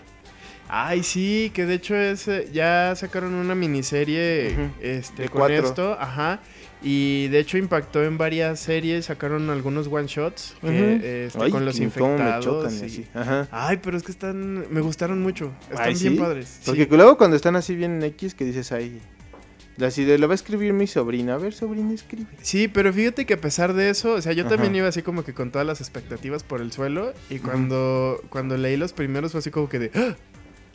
Ay, 0.69 1.03
sí, 1.03 1.51
que 1.55 1.67
de 1.67 1.75
hecho 1.75 1.95
es 1.95 2.27
eh, 2.27 2.49
ya 2.53 2.95
sacaron 2.97 3.35
una 3.35 3.55
miniserie 3.55 4.71
este, 4.81 5.23
de 5.25 5.29
con 5.29 5.41
cuatro. 5.41 5.57
esto, 5.57 5.97
ajá. 6.01 6.41
Y 6.83 7.29
de 7.29 7.39
hecho 7.39 7.57
impactó 7.59 8.03
en 8.05 8.19
varias 8.19 8.61
series, 8.61 9.07
sacaron 9.07 9.49
algunos 9.51 9.87
one 9.89 10.07
shots 10.07 10.55
que, 10.61 11.27
este, 11.27 11.39
Ay, 11.43 11.51
con 11.51 11.65
los 11.65 11.79
que 11.79 11.89
cómo 11.91 12.09
me 12.19 12.21
infectados. 12.25 12.45
chocan 12.45 12.75
y 12.75 12.81
y- 12.83 12.85
así. 12.87 13.07
Ajá. 13.15 13.49
Ay, 13.51 13.79
pero 13.83 13.97
es 13.97 14.03
que 14.03 14.13
están, 14.13 14.71
me 14.73 14.81
gustaron 14.81 15.23
mucho, 15.23 15.51
están 15.71 15.89
Ay, 15.89 15.95
bien 15.95 16.15
¿sí? 16.15 16.19
padres. 16.19 16.61
Porque 16.67 16.85
sí. 16.85 16.89
luego 16.91 17.17
cuando 17.17 17.37
están 17.37 17.57
así 17.57 17.75
bien 17.75 18.03
X, 18.03 18.35
que 18.35 18.45
dices 18.45 18.71
ahí, 18.73 19.01
así 19.83 20.05
de 20.05 20.19
lo 20.19 20.29
va 20.29 20.35
a 20.35 20.37
escribir 20.37 20.73
mi 20.73 20.87
sobrina, 20.87 21.35
a 21.35 21.39
ver 21.39 21.53
sobrina 21.53 21.93
escribe. 21.93 22.27
Sí, 22.43 22.69
pero 22.69 22.93
fíjate 22.93 23.27
que 23.27 23.35
a 23.35 23.41
pesar 23.41 23.73
de 23.75 23.91
eso, 23.91 24.15
o 24.15 24.23
sea, 24.23 24.33
yo 24.33 24.47
también 24.47 24.73
Ajá. 24.73 24.79
iba 24.79 24.89
así 24.89 25.03
como 25.03 25.25
que 25.25 25.35
con 25.35 25.51
todas 25.51 25.67
las 25.67 25.81
expectativas 25.81 26.43
por 26.43 26.61
el 26.61 26.73
suelo 26.73 27.13
y 27.31 27.39
cuando, 27.39 28.21
cuando 28.29 28.57
leí 28.57 28.77
los 28.77 28.93
primeros 28.93 29.33
fue 29.33 29.41
así 29.41 29.51
como 29.51 29.69
que 29.69 29.79
de, 29.79 29.91
¡Ah! 29.95 30.17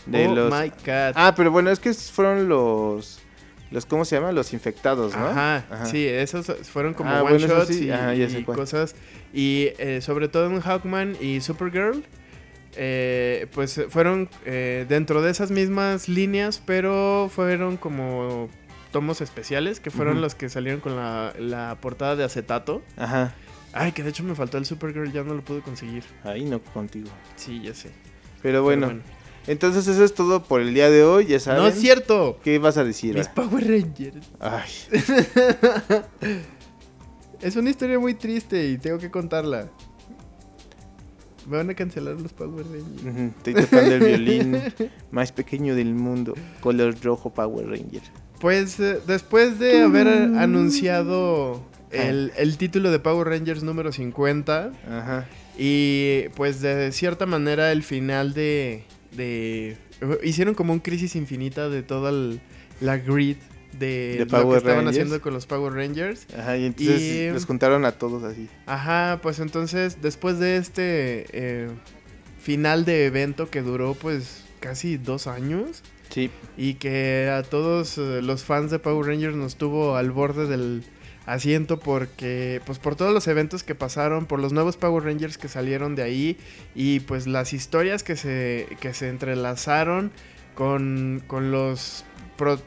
De 0.06 0.28
oh 0.28 0.36
los... 0.36 0.52
my 0.52 0.70
god. 0.70 1.14
Ah, 1.16 1.34
pero 1.36 1.52
bueno, 1.52 1.70
es 1.72 1.80
que 1.80 1.94
fueron 1.94 2.50
los... 2.50 3.20
los 3.72 3.86
¿Cómo 3.86 4.06
se 4.06 4.16
llama? 4.16 4.32
Los 4.32 4.54
infectados, 4.54 5.16
¿no? 5.16 5.28
Ajá, 5.28 5.66
Ajá. 5.70 5.86
sí, 5.86 6.06
esos 6.06 6.48
fueron 6.64 6.94
como 6.94 7.10
Ah, 7.10 7.24
one 7.24 7.38
bueno, 7.38 7.48
shots 7.48 7.68
sí, 7.68 7.86
y, 7.86 7.92
ajá, 7.92 8.14
cosas. 8.46 8.96
Y 9.34 9.70
eh, 9.78 10.00
sobre 10.02 10.28
todo 10.28 10.48
en 10.48 10.60
Hawkman 10.60 11.16
y 11.22 11.42
Supergirl, 11.42 12.04
eh, 12.76 13.48
pues 13.54 13.82
fueron 13.90 14.30
eh, 14.46 14.86
dentro 14.90 15.22
de 15.22 15.32
esas 15.32 15.52
mismas 15.52 16.08
líneas, 16.08 16.62
pero 16.66 17.30
fueron 17.34 17.78
como 17.78 18.50
tomos 18.92 19.22
especiales, 19.22 19.80
que 19.80 19.92
fueron 19.92 20.22
los 20.22 20.36
que 20.36 20.50
salieron 20.50 20.82
con 20.82 20.96
la, 20.96 21.34
la 21.40 21.78
portada 21.82 22.16
de 22.16 22.24
acetato. 22.24 22.82
Ajá. 22.98 23.36
Ay, 23.72 23.92
que 23.92 24.04
de 24.04 24.10
hecho 24.10 24.24
me 24.24 24.36
faltó 24.36 24.58
el 24.58 24.66
Supergirl, 24.66 25.12
ya 25.12 25.24
no 25.24 25.34
lo 25.34 25.44
pude 25.44 25.62
conseguir. 25.62 26.04
Ahí 26.24 26.46
no 26.46 26.60
contigo. 26.62 27.10
Sí, 27.36 27.62
ya 27.62 27.74
sé. 27.74 27.90
Pero 28.42 28.42
Pero 28.42 28.64
bueno, 28.64 29.02
entonces 29.48 29.88
eso 29.88 30.04
es 30.04 30.14
todo 30.14 30.44
por 30.44 30.62
el 30.62 30.74
día 30.74 30.90
de 30.90 31.04
hoy, 31.04 31.26
ya 31.28 31.40
saben. 31.40 31.62
No 31.62 31.68
es 31.68 31.76
cierto. 31.80 32.40
¿Qué 32.44 32.58
vas 32.60 32.78
a 32.78 32.84
decir? 32.84 33.16
Mis 33.16 33.28
Power 33.28 33.68
Rangers. 33.68 34.28
Ay, 34.40 34.70
Es 37.42 37.56
una 37.56 37.70
historia 37.70 37.98
muy 38.00 38.16
triste 38.16 38.68
y 38.68 38.78
tengo 38.78 38.98
que 38.98 39.10
contarla. 39.10 39.70
Me 41.48 41.58
van 41.58 41.70
a 41.70 41.74
cancelar 41.74 42.20
los 42.20 42.34
Power 42.34 42.66
Rangers. 42.66 43.34
Estoy 43.38 43.54
tocando 43.54 43.96
el 43.96 44.00
violín 44.02 44.62
más 45.12 45.32
pequeño 45.32 45.74
del 45.74 45.96
mundo, 45.96 46.34
color 46.60 46.96
rojo 47.02 47.34
Power 47.34 47.68
Ranger. 47.68 48.04
Pues 48.40 48.80
eh, 48.80 49.00
después 49.06 49.60
de 49.60 49.82
haber 49.82 50.08
anunciado 50.38 51.64
el, 51.92 52.32
el 52.38 52.58
título 52.58 52.92
de 52.92 53.00
Power 53.00 53.28
Rangers 53.28 53.64
número 53.64 53.92
50 53.92 54.72
Ajá. 54.90 55.28
y 55.58 56.24
pues 56.36 56.62
de 56.62 56.92
cierta 56.92 57.26
manera 57.26 57.72
el 57.72 57.84
final 57.84 58.34
de... 58.34 58.84
de 59.16 59.78
hicieron 60.24 60.54
como 60.56 60.72
un 60.74 60.80
crisis 60.80 61.16
infinita 61.16 61.68
de 61.70 61.84
toda 61.84 62.12
el- 62.12 62.40
la 62.80 62.98
grid 62.98 63.36
de, 63.78 64.14
De 64.14 64.20
lo 64.20 64.26
que 64.26 64.32
Power 64.32 64.58
estaban 64.60 64.78
Rangers. 64.86 64.98
haciendo 64.98 65.22
con 65.22 65.34
los 65.34 65.46
Power 65.46 65.74
Rangers. 65.74 66.26
Ajá, 66.38 66.58
y 66.58 66.66
entonces 66.66 67.02
Y- 67.02 67.30
los 67.34 67.46
juntaron 67.46 67.84
a 67.86 67.92
todos 67.92 68.24
así. 68.24 68.48
Ajá, 68.66 69.20
pues 69.22 69.40
entonces 69.40 69.98
después 70.02 70.40
de 70.40 70.56
este 70.58 71.26
eh, 71.34 71.68
final 72.42 72.86
de 72.86 73.06
evento 73.06 73.50
que 73.50 73.62
duró 73.62 73.96
pues 73.96 74.46
casi 74.62 74.98
dos 74.98 75.28
años 75.28 75.84
Sí. 76.10 76.32
y 76.58 76.76
que 76.76 77.30
a 77.32 77.44
todos 77.44 77.98
eh, 77.98 78.22
los 78.22 78.44
fans 78.44 78.72
de 78.72 78.80
Power 78.80 79.08
Rangers 79.08 79.36
nos 79.36 79.58
tuvo 79.58 79.96
al 79.96 80.12
borde 80.12 80.48
del 80.48 80.84
asiento 81.26 81.80
porque 81.80 82.62
pues 82.66 82.80
por 82.80 82.96
todos 82.96 83.14
los 83.14 83.28
eventos 83.28 83.64
que 83.64 83.76
pasaron, 83.76 84.26
por 84.26 84.40
los 84.40 84.52
nuevos 84.52 84.78
Power 84.78 85.04
Rangers 85.04 85.38
que 85.38 85.48
salieron 85.48 85.96
de 85.96 86.04
ahí 86.04 86.38
y 86.74 87.02
pues 87.02 87.28
las 87.28 87.54
historias 87.54 88.04
que 88.04 88.16
se, 88.16 88.68
que 88.80 88.94
se 88.94 89.10
entrelazaron 89.10 90.12
con, 90.56 91.24
con 91.28 91.52
los 91.52 92.04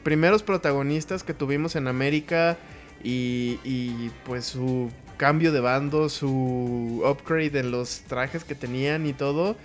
primeros 0.03 0.43
protagonistas 0.43 1.23
que 1.23 1.33
tuvimos 1.33 1.75
en 1.75 1.87
América 1.87 2.57
y, 3.03 3.59
y, 3.65 4.11
pues 4.25 4.45
su 4.45 4.89
cambio 5.17 5.51
de 5.51 5.59
bando, 5.59 6.07
su 6.07 7.03
upgrade 7.05 7.59
en 7.59 7.71
los 7.71 8.01
trajes 8.07 8.43
que 8.45 8.55
tenían 8.55 9.05
y 9.05 9.13
todo. 9.13 9.57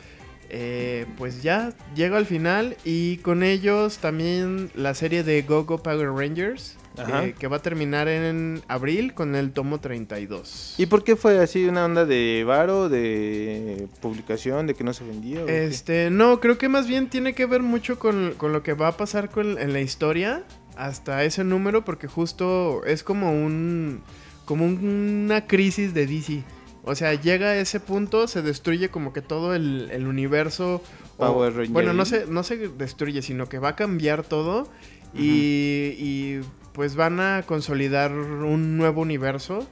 Eh, 0.51 1.07
pues 1.17 1.43
ya 1.43 1.73
llega 1.95 2.17
al 2.17 2.27
final 2.27 2.77
y 2.85 3.19
con 3.19 3.43
ellos 3.43 3.99
también 3.99 4.71
la 4.75 4.95
serie 4.95 5.23
de 5.23 5.43
Go-Go 5.43 5.83
Power 5.83 6.11
Rangers 6.13 6.77
eh, 6.99 7.35
que 7.39 7.47
va 7.47 7.59
a 7.59 7.63
terminar 7.63 8.09
en 8.09 8.61
abril 8.67 9.15
con 9.15 9.37
el 9.37 9.53
tomo 9.53 9.79
32. 9.79 10.75
¿Y 10.79 10.87
por 10.87 11.05
qué 11.05 11.15
fue 11.15 11.39
así 11.39 11.65
una 11.67 11.85
onda 11.85 12.05
de 12.05 12.43
varo, 12.45 12.89
de 12.89 13.87
publicación, 14.01 14.67
de 14.67 14.75
que 14.75 14.83
no 14.85 14.93
se 14.93 15.05
vendía? 15.05 15.45
Este, 15.45 16.11
no, 16.11 16.41
creo 16.41 16.59
que 16.59 16.69
más 16.69 16.89
bien 16.89 17.09
tiene 17.09 17.35
que 17.35 17.47
ver 17.47 17.63
mucho 17.63 17.99
con, 18.01 18.35
con 18.37 18.53
lo 18.53 18.63
que 18.65 18.73
va 18.73 18.89
a 18.89 18.97
pasar 18.97 19.31
con, 19.31 19.59
en 19.59 19.73
la 19.73 19.81
historia 19.81 20.43
hasta 20.77 21.23
ese 21.25 21.45
número, 21.45 21.85
porque 21.85 22.09
justo 22.09 22.85
es 22.85 23.03
como 23.05 23.31
un. 23.33 24.01
como 24.45 24.65
un- 24.65 25.25
una 25.27 25.47
crisis 25.47 25.95
de 25.95 26.07
DC. 26.07 26.43
O 26.89 26.95
sea, 26.95 27.15
llega 27.15 27.49
a 27.49 27.57
ese 27.57 27.81
punto, 27.81 28.27
se 28.29 28.43
destruye 28.43 28.89
como 28.89 29.13
que 29.13 29.21
todo 29.23 29.55
el, 29.55 29.89
el 29.93 30.07
universo. 30.07 30.83
o- 31.19 31.27
Power 31.27 31.53
Ranger. 31.53 31.71
bueno, 31.73 31.93
no 31.93 32.05
se, 32.05 32.27
no 32.27 32.43
se 32.43 32.57
destruye, 32.69 33.23
sino 33.23 33.49
que 33.49 33.59
va 33.59 33.71
a 33.71 33.77
cambiar 33.77 34.23
todo. 34.25 34.69
y, 35.15 35.95
y, 35.99 36.41
pues 36.73 36.95
van 36.95 37.19
a 37.21 37.43
consolidar 37.47 38.13
un 38.13 38.77
nuevo 38.77 39.01
universo. 39.03 39.67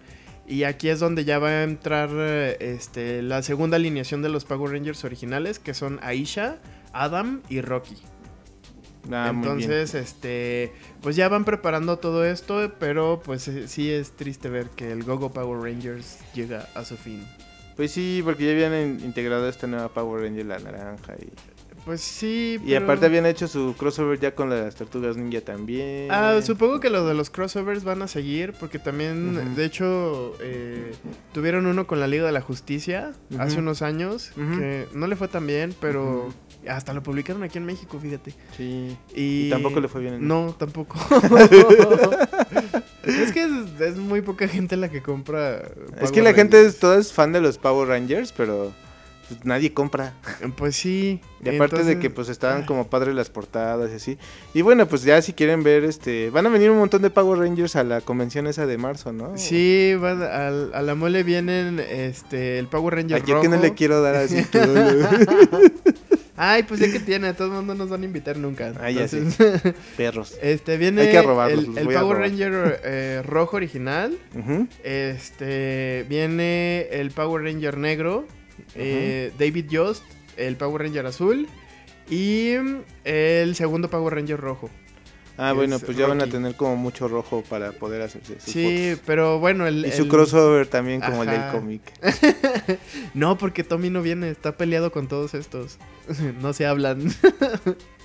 Y 0.48 0.62
aquí 0.64 0.88
es 0.88 1.00
donde 1.00 1.24
ya 1.24 1.38
va 1.38 1.48
a 1.48 1.62
entrar 1.64 2.08
este, 2.60 3.20
la 3.22 3.42
segunda 3.42 3.76
alineación 3.76 4.22
de 4.22 4.28
los 4.28 4.44
Power 4.44 4.72
Rangers 4.72 5.04
originales, 5.04 5.58
que 5.58 5.74
son 5.74 5.98
Aisha, 6.02 6.58
Adam 6.92 7.42
y 7.48 7.60
Rocky. 7.62 7.96
Ah. 9.12 9.30
Entonces, 9.32 9.94
este, 9.94 10.72
pues 11.02 11.16
ya 11.16 11.28
van 11.28 11.44
preparando 11.44 11.98
todo 11.98 12.24
esto, 12.24 12.72
pero 12.78 13.20
pues 13.24 13.46
eh, 13.48 13.68
sí 13.68 13.90
es 13.90 14.12
triste 14.12 14.48
ver 14.48 14.68
que 14.70 14.90
el 14.90 15.04
Gogo 15.04 15.30
Power 15.32 15.60
Rangers 15.60 16.18
llega 16.34 16.68
a 16.74 16.84
su 16.84 16.96
fin. 16.96 17.24
Pues 17.76 17.92
sí, 17.92 18.22
porque 18.24 18.46
ya 18.46 18.52
habían 18.52 18.74
in- 18.74 19.04
integrado 19.04 19.48
esta 19.48 19.66
nueva 19.66 19.88
Power 19.90 20.22
Ranger, 20.22 20.46
la 20.46 20.58
naranja. 20.58 21.14
Y, 21.20 21.28
Pues 21.86 22.00
sí. 22.00 22.58
y 22.64 22.70
pero- 22.72 22.84
aparte 22.84 23.06
habían 23.06 23.24
hecho 23.26 23.46
su 23.46 23.74
crossover 23.78 24.18
ya 24.20 24.34
con 24.34 24.50
las 24.50 24.74
tortugas 24.74 25.16
ninja 25.16 25.40
también. 25.40 26.08
Ah, 26.10 26.40
supongo 26.42 26.80
que 26.80 26.90
lo 26.90 27.06
de 27.06 27.14
los 27.14 27.30
crossovers 27.30 27.84
van 27.84 28.02
a 28.02 28.08
seguir, 28.08 28.52
porque 28.58 28.78
también, 28.80 29.54
de 29.54 29.64
hecho, 29.64 30.34
eh, 30.40 30.92
tuvieron 31.32 31.64
uno 31.66 31.86
con 31.86 32.00
la 32.00 32.08
Liga 32.08 32.26
de 32.26 32.32
la 32.32 32.40
Justicia 32.40 33.12
hace 33.38 33.60
unos 33.60 33.82
años, 33.82 34.32
que 34.34 34.86
no 34.92 35.06
le 35.06 35.14
fue 35.16 35.28
tan 35.28 35.46
bien, 35.46 35.74
pero 35.80 36.28
hasta 36.68 36.92
lo 36.92 37.04
publicaron 37.04 37.44
aquí 37.44 37.58
en 37.58 37.66
México, 37.66 38.00
fíjate. 38.00 38.32
Sí. 38.56 38.96
Y, 39.14 39.46
Y 39.46 39.50
tampoco 39.50 39.78
le 39.80 39.86
fue 39.86 40.00
bien 40.00 40.14
en 40.14 40.26
No, 40.26 40.56
tampoco. 40.58 40.98
es 43.04 43.32
que 43.32 43.44
es, 43.44 43.80
es 43.80 43.96
muy 43.96 44.22
poca 44.22 44.48
gente 44.48 44.76
la 44.76 44.88
que 44.88 45.02
compra. 45.02 45.62
Es 46.00 46.10
que 46.10 46.20
la 46.22 46.34
gente 46.34 46.64
es, 46.66 46.78
toda 46.80 46.98
es 46.98 47.12
fan 47.12 47.30
de 47.32 47.40
los 47.40 47.58
Power 47.58 47.86
Rangers, 47.88 48.32
pero 48.32 48.72
pues, 49.28 49.44
nadie 49.44 49.72
compra. 49.72 50.14
Pues 50.56 50.76
sí. 50.76 51.20
Y 51.44 51.48
aparte 51.54 51.84
de 51.84 51.98
que 51.98 52.10
pues 52.10 52.28
estaban 52.28 52.64
como 52.64 52.88
padres 52.88 53.14
las 53.14 53.30
portadas 53.30 53.90
y 53.92 53.94
así. 53.94 54.18
Y 54.54 54.62
bueno, 54.62 54.86
pues 54.88 55.02
ya 55.02 55.20
si 55.22 55.32
quieren 55.32 55.62
ver, 55.62 55.84
este, 55.84 56.30
van 56.30 56.46
a 56.46 56.48
venir 56.48 56.70
un 56.70 56.78
montón 56.78 57.02
de 57.02 57.10
Power 57.10 57.38
Rangers 57.38 57.76
a 57.76 57.84
la 57.84 58.00
convención 58.00 58.46
esa 58.46 58.66
de 58.66 58.78
marzo, 58.78 59.12
¿no? 59.12 59.36
Sí, 59.36 59.94
van 60.00 60.22
al- 60.22 60.72
a, 60.74 60.82
la 60.82 60.94
mole 60.94 61.22
vienen 61.22 61.78
este 61.80 62.58
el 62.58 62.66
Power 62.68 62.94
Ranger 62.94 63.16
Aquí 63.18 63.32
que 63.40 63.48
no 63.48 63.56
le 63.60 63.74
quiero 63.74 64.00
dar 64.02 64.16
así. 64.16 64.44
Ay, 66.38 66.64
pues 66.64 66.80
ya 66.80 66.92
que 66.92 67.00
tiene, 67.00 67.28
a 67.28 67.34
todos 67.34 67.64
no 67.64 67.74
nos 67.74 67.88
van 67.88 68.02
a 68.02 68.04
invitar 68.04 68.36
nunca. 68.36 68.72
Ah, 68.78 68.90
ya. 68.90 69.04
Entonces, 69.04 69.62
Perros. 69.96 70.34
este 70.42 70.76
viene 70.76 71.00
Hay 71.02 71.10
que 71.10 71.22
robarlos, 71.22 71.64
el, 71.64 71.78
a 71.78 71.84
Power 71.84 72.16
robar. 72.16 72.18
Ranger 72.18 72.80
eh, 72.84 73.22
rojo 73.24 73.56
original. 73.56 74.18
Este 74.84 76.04
viene 76.10 76.88
el 76.90 77.10
Power 77.10 77.42
Ranger 77.42 77.78
negro, 77.78 78.26
eh, 78.74 79.32
David 79.38 79.66
Yost, 79.68 80.02
el 80.36 80.56
Power 80.56 80.82
Ranger 80.82 81.06
azul 81.06 81.48
y 82.10 82.52
el 83.04 83.54
segundo 83.56 83.88
Power 83.90 84.14
Ranger 84.14 84.40
rojo. 84.40 84.70
Ah, 85.38 85.52
bueno, 85.52 85.78
pues 85.78 85.98
ya 85.98 86.06
van 86.06 86.22
a 86.22 86.26
tener 86.26 86.54
como 86.56 86.76
mucho 86.76 87.08
rojo 87.08 87.44
para 87.46 87.72
poder 87.72 88.00
hacerse 88.00 88.40
sus 88.40 88.52
Sí, 88.54 88.88
fotos. 88.92 89.02
pero 89.06 89.38
bueno, 89.38 89.66
el, 89.66 89.84
Y 89.84 89.92
su 89.92 90.04
el- 90.04 90.08
crossover 90.08 90.66
también 90.66 91.02
como 91.02 91.24
el 91.24 91.28
del 91.30 91.50
cómic. 91.52 91.82
No, 93.14 93.36
porque 93.36 93.62
Tommy 93.62 93.90
no 93.90 94.00
viene, 94.00 94.30
está 94.30 94.56
peleado 94.56 94.90
con 94.92 95.08
todos 95.08 95.34
estos. 95.34 95.76
no 96.40 96.54
se 96.54 96.64
hablan. 96.64 97.12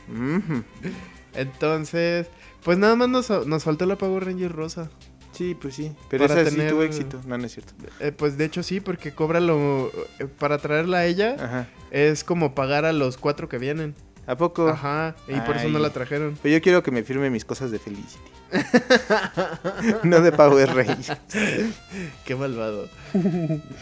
Entonces, 1.34 2.28
pues 2.63 2.78
nada 2.78 2.95
más 2.95 3.10
nos, 3.10 3.47
nos 3.47 3.63
faltó 3.63 3.86
la 3.86 3.97
Power 3.97 4.26
Ranger 4.26 4.52
rosa. 4.52 4.89
Sí, 5.32 5.56
pues 5.60 5.76
sí. 5.76 5.91
Pero 6.10 6.28
Para 6.28 6.41
esa 6.41 6.50
sí 6.50 6.56
tener- 6.58 6.72
tuvo 6.72 6.84
éxito. 6.84 7.22
No, 7.26 7.38
no 7.38 7.46
es 7.46 7.54
cierto. 7.54 7.74
Eh, 8.00 8.12
pues 8.12 8.38
de 8.38 8.46
hecho 8.46 8.63
sí, 8.63 8.80
porque 8.82 9.12
cobra 9.13 9.39
lo... 9.39 9.88
eh, 10.20 10.28
para 10.39 10.58
traerla 10.58 10.98
a 11.00 11.06
ella 11.06 11.36
Ajá. 11.39 11.67
es 11.89 12.24
como 12.24 12.54
pagar 12.54 12.86
a 12.86 12.91
los 12.94 13.17
cuatro 13.17 13.48
que 13.50 13.58
vienen. 13.58 13.96
¿A 14.32 14.38
poco? 14.38 14.67
Ajá, 14.70 15.15
y 15.28 15.39
por 15.41 15.58
eso 15.58 15.67
no 15.67 15.78
la 15.80 15.89
trajeron. 15.89 16.38
Pero 16.41 16.54
yo 16.56 16.62
quiero 16.62 16.82
que 16.84 16.91
me 16.91 17.04
firme 17.04 17.30
mis 17.30 17.44
cosas 17.44 17.70
de 17.70 17.80
Felicity. 17.80 18.32
no 20.04 20.22
de 20.22 20.32
Power 20.32 20.70
Rangers. 20.74 21.12
Qué 22.26 22.36
malvado. 22.36 22.88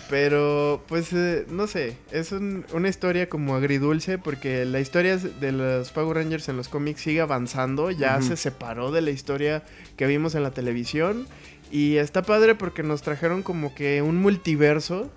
Pero, 0.10 0.84
pues, 0.88 1.14
eh, 1.14 1.46
no 1.50 1.68
sé, 1.68 1.98
es 2.12 2.32
un- 2.32 2.66
una 2.74 2.88
historia 2.90 3.30
como 3.30 3.56
agridulce 3.56 4.18
porque 4.18 4.66
la 4.66 4.80
historia 4.80 5.18
de 5.18 5.52
los 5.52 5.92
Power 5.92 6.18
Rangers 6.18 6.50
en 6.50 6.58
los 6.58 6.68
cómics 6.68 7.02
sigue 7.02 7.22
avanzando, 7.22 7.92
ya 7.92 8.22
se 8.22 8.36
separó 8.36 8.92
de 8.92 9.02
la 9.02 9.12
historia 9.12 9.64
que 9.98 10.08
vimos 10.08 10.34
en 10.36 10.44
la 10.44 10.52
televisión 10.52 11.28
y 11.72 11.98
está 11.98 12.24
padre 12.24 12.56
porque 12.56 12.82
nos 12.82 13.02
trajeron 13.04 13.44
como 13.44 13.76
que 13.76 14.02
un 14.02 14.18
multiverso 14.18 15.12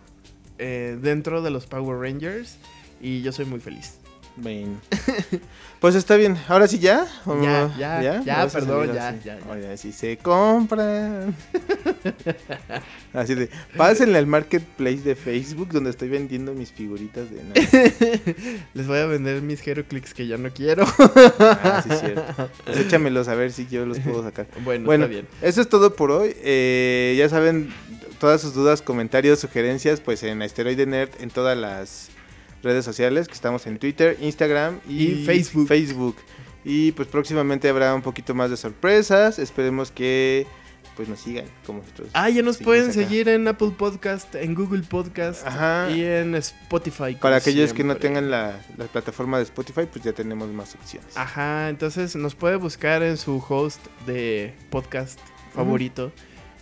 eh, 0.59 0.99
dentro 1.01 1.40
de 1.42 1.51
los 1.51 1.66
Power 1.66 1.99
Rangers 2.01 2.59
y 3.01 3.23
yo 3.23 3.33
soy 3.33 3.47
muy 3.47 3.61
feliz. 3.61 3.95
Bueno. 4.37 4.79
Pues 5.83 5.97
está 5.97 6.14
bien. 6.14 6.38
Ahora 6.47 6.68
sí 6.68 6.79
ya. 6.79 7.09
¿O 7.27 7.42
Ya, 7.42 7.62
no? 7.66 7.77
ya, 7.77 8.23
ya, 8.25 8.37
¿Vas 8.45 8.55
a 8.55 8.59
perdón, 8.61 8.92
ya, 8.95 9.09
así? 9.09 9.18
ya, 9.25 9.37
ya. 9.40 9.51
Oye, 9.51 9.77
si 9.77 9.90
se 9.90 10.16
compran. 10.16 11.35
Así 13.12 13.35
de, 13.35 13.51
pásenle 13.77 14.18
al 14.18 14.29
marketplace 14.29 14.99
de 15.03 15.16
Facebook 15.16 15.71
donde 15.73 15.90
estoy 15.90 16.09
vendiendo 16.09 16.55
mis 16.55 16.71
figuritas 16.73 17.27
de 17.33 17.42
nada. 17.42 17.55
Les 18.75 18.87
voy 18.87 18.99
a 19.01 19.07
vender 19.07 19.42
mis 19.42 19.66
Heroclix 19.66 20.14
que 20.14 20.29
ya 20.29 20.38
no 20.38 20.51
quiero. 20.51 20.85
Ah, 21.40 21.83
sí, 21.83 21.92
es 21.92 21.99
cierto. 22.01 22.49
Pues 22.64 22.77
échamelos 22.79 23.27
a 23.27 23.35
ver 23.35 23.51
si 23.51 23.66
yo 23.66 23.85
los 23.85 23.99
puedo 23.99 24.23
sacar. 24.23 24.47
bueno, 24.64 24.87
Bueno, 24.87 25.05
está 25.07 25.12
bien. 25.14 25.27
eso 25.42 25.61
es 25.61 25.68
todo 25.68 25.97
por 25.97 26.12
hoy. 26.12 26.33
Eh, 26.45 27.16
ya 27.18 27.29
saben, 27.29 27.71
todas 28.21 28.40
sus 28.40 28.55
dudas, 28.55 28.83
comentarios, 28.83 29.40
sugerencias, 29.40 30.01
pues 30.01 30.23
en 30.23 30.42
Asteroide 30.42 30.87
Nerd 30.87 31.11
en 31.21 31.31
todas 31.31 31.59
las 31.59 32.09
redes 32.62 32.85
sociales, 32.85 33.29
que 33.29 33.35
estamos 33.35 33.66
en 33.66 33.79
Twitter, 33.79 34.16
Instagram 34.20 34.81
y, 34.88 35.05
Y 35.07 35.25
Facebook. 35.25 35.68
Facebook. 35.68 36.16
Y 36.64 36.92
pues 36.92 37.09
próximamente 37.09 37.68
habrá 37.68 37.94
un 37.94 38.03
poquito 38.03 38.35
más 38.35 38.51
de 38.51 38.57
sorpresas. 38.57 39.38
Esperemos 39.38 39.90
que 39.90 40.46
pues 40.96 41.09
nos 41.09 41.20
sigan 41.20 41.46
como 41.66 41.81
nosotros. 41.81 42.11
Ah, 42.12 42.29
ya 42.29 42.42
nos 42.42 42.59
pueden 42.59 42.85
acá. 42.85 42.92
seguir 42.92 43.29
en 43.29 43.48
Apple 43.48 43.72
Podcast, 43.77 44.35
en 44.35 44.55
Google 44.55 44.83
Podcast 44.83 45.46
Ajá. 45.46 45.90
y 45.90 46.05
en 46.05 46.35
Spotify. 46.35 47.16
Para 47.16 47.37
aquellos 47.37 47.72
que 47.72 47.83
no 47.83 47.96
tengan 47.96 48.31
la, 48.31 48.61
la 48.77 48.85
plataforma 48.85 49.38
de 49.38 49.44
Spotify, 49.44 49.87
pues 49.90 50.05
ya 50.05 50.12
tenemos 50.12 50.48
más 50.51 50.75
opciones. 50.75 51.16
Ajá, 51.16 51.70
entonces 51.70 52.14
nos 52.14 52.35
puede 52.35 52.57
buscar 52.57 53.03
en 53.03 53.16
su 53.16 53.42
host 53.48 53.81
de 54.07 54.55
podcast 54.70 55.18
favorito. 55.55 56.12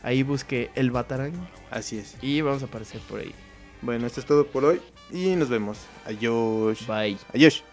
Ahí 0.03 0.23
busque 0.23 0.71
El 0.77 0.91
Batarang 0.93 1.33
Así 1.71 1.99
es. 1.99 2.17
y 2.23 2.41
vamos 2.41 2.63
a 2.63 2.67
aparecer 2.67 3.01
por 3.03 3.21
ahí. 3.21 3.35
Bueno, 3.83 4.07
esto 4.07 4.21
es 4.21 4.27
todo 4.27 4.47
por 4.47 4.65
hoy 4.65 4.81
y 5.13 5.37
nos 5.37 5.49
vemos. 5.49 5.79
Adiós. 6.05 6.87
Bye. 6.87 7.19
Adiós. 7.33 7.65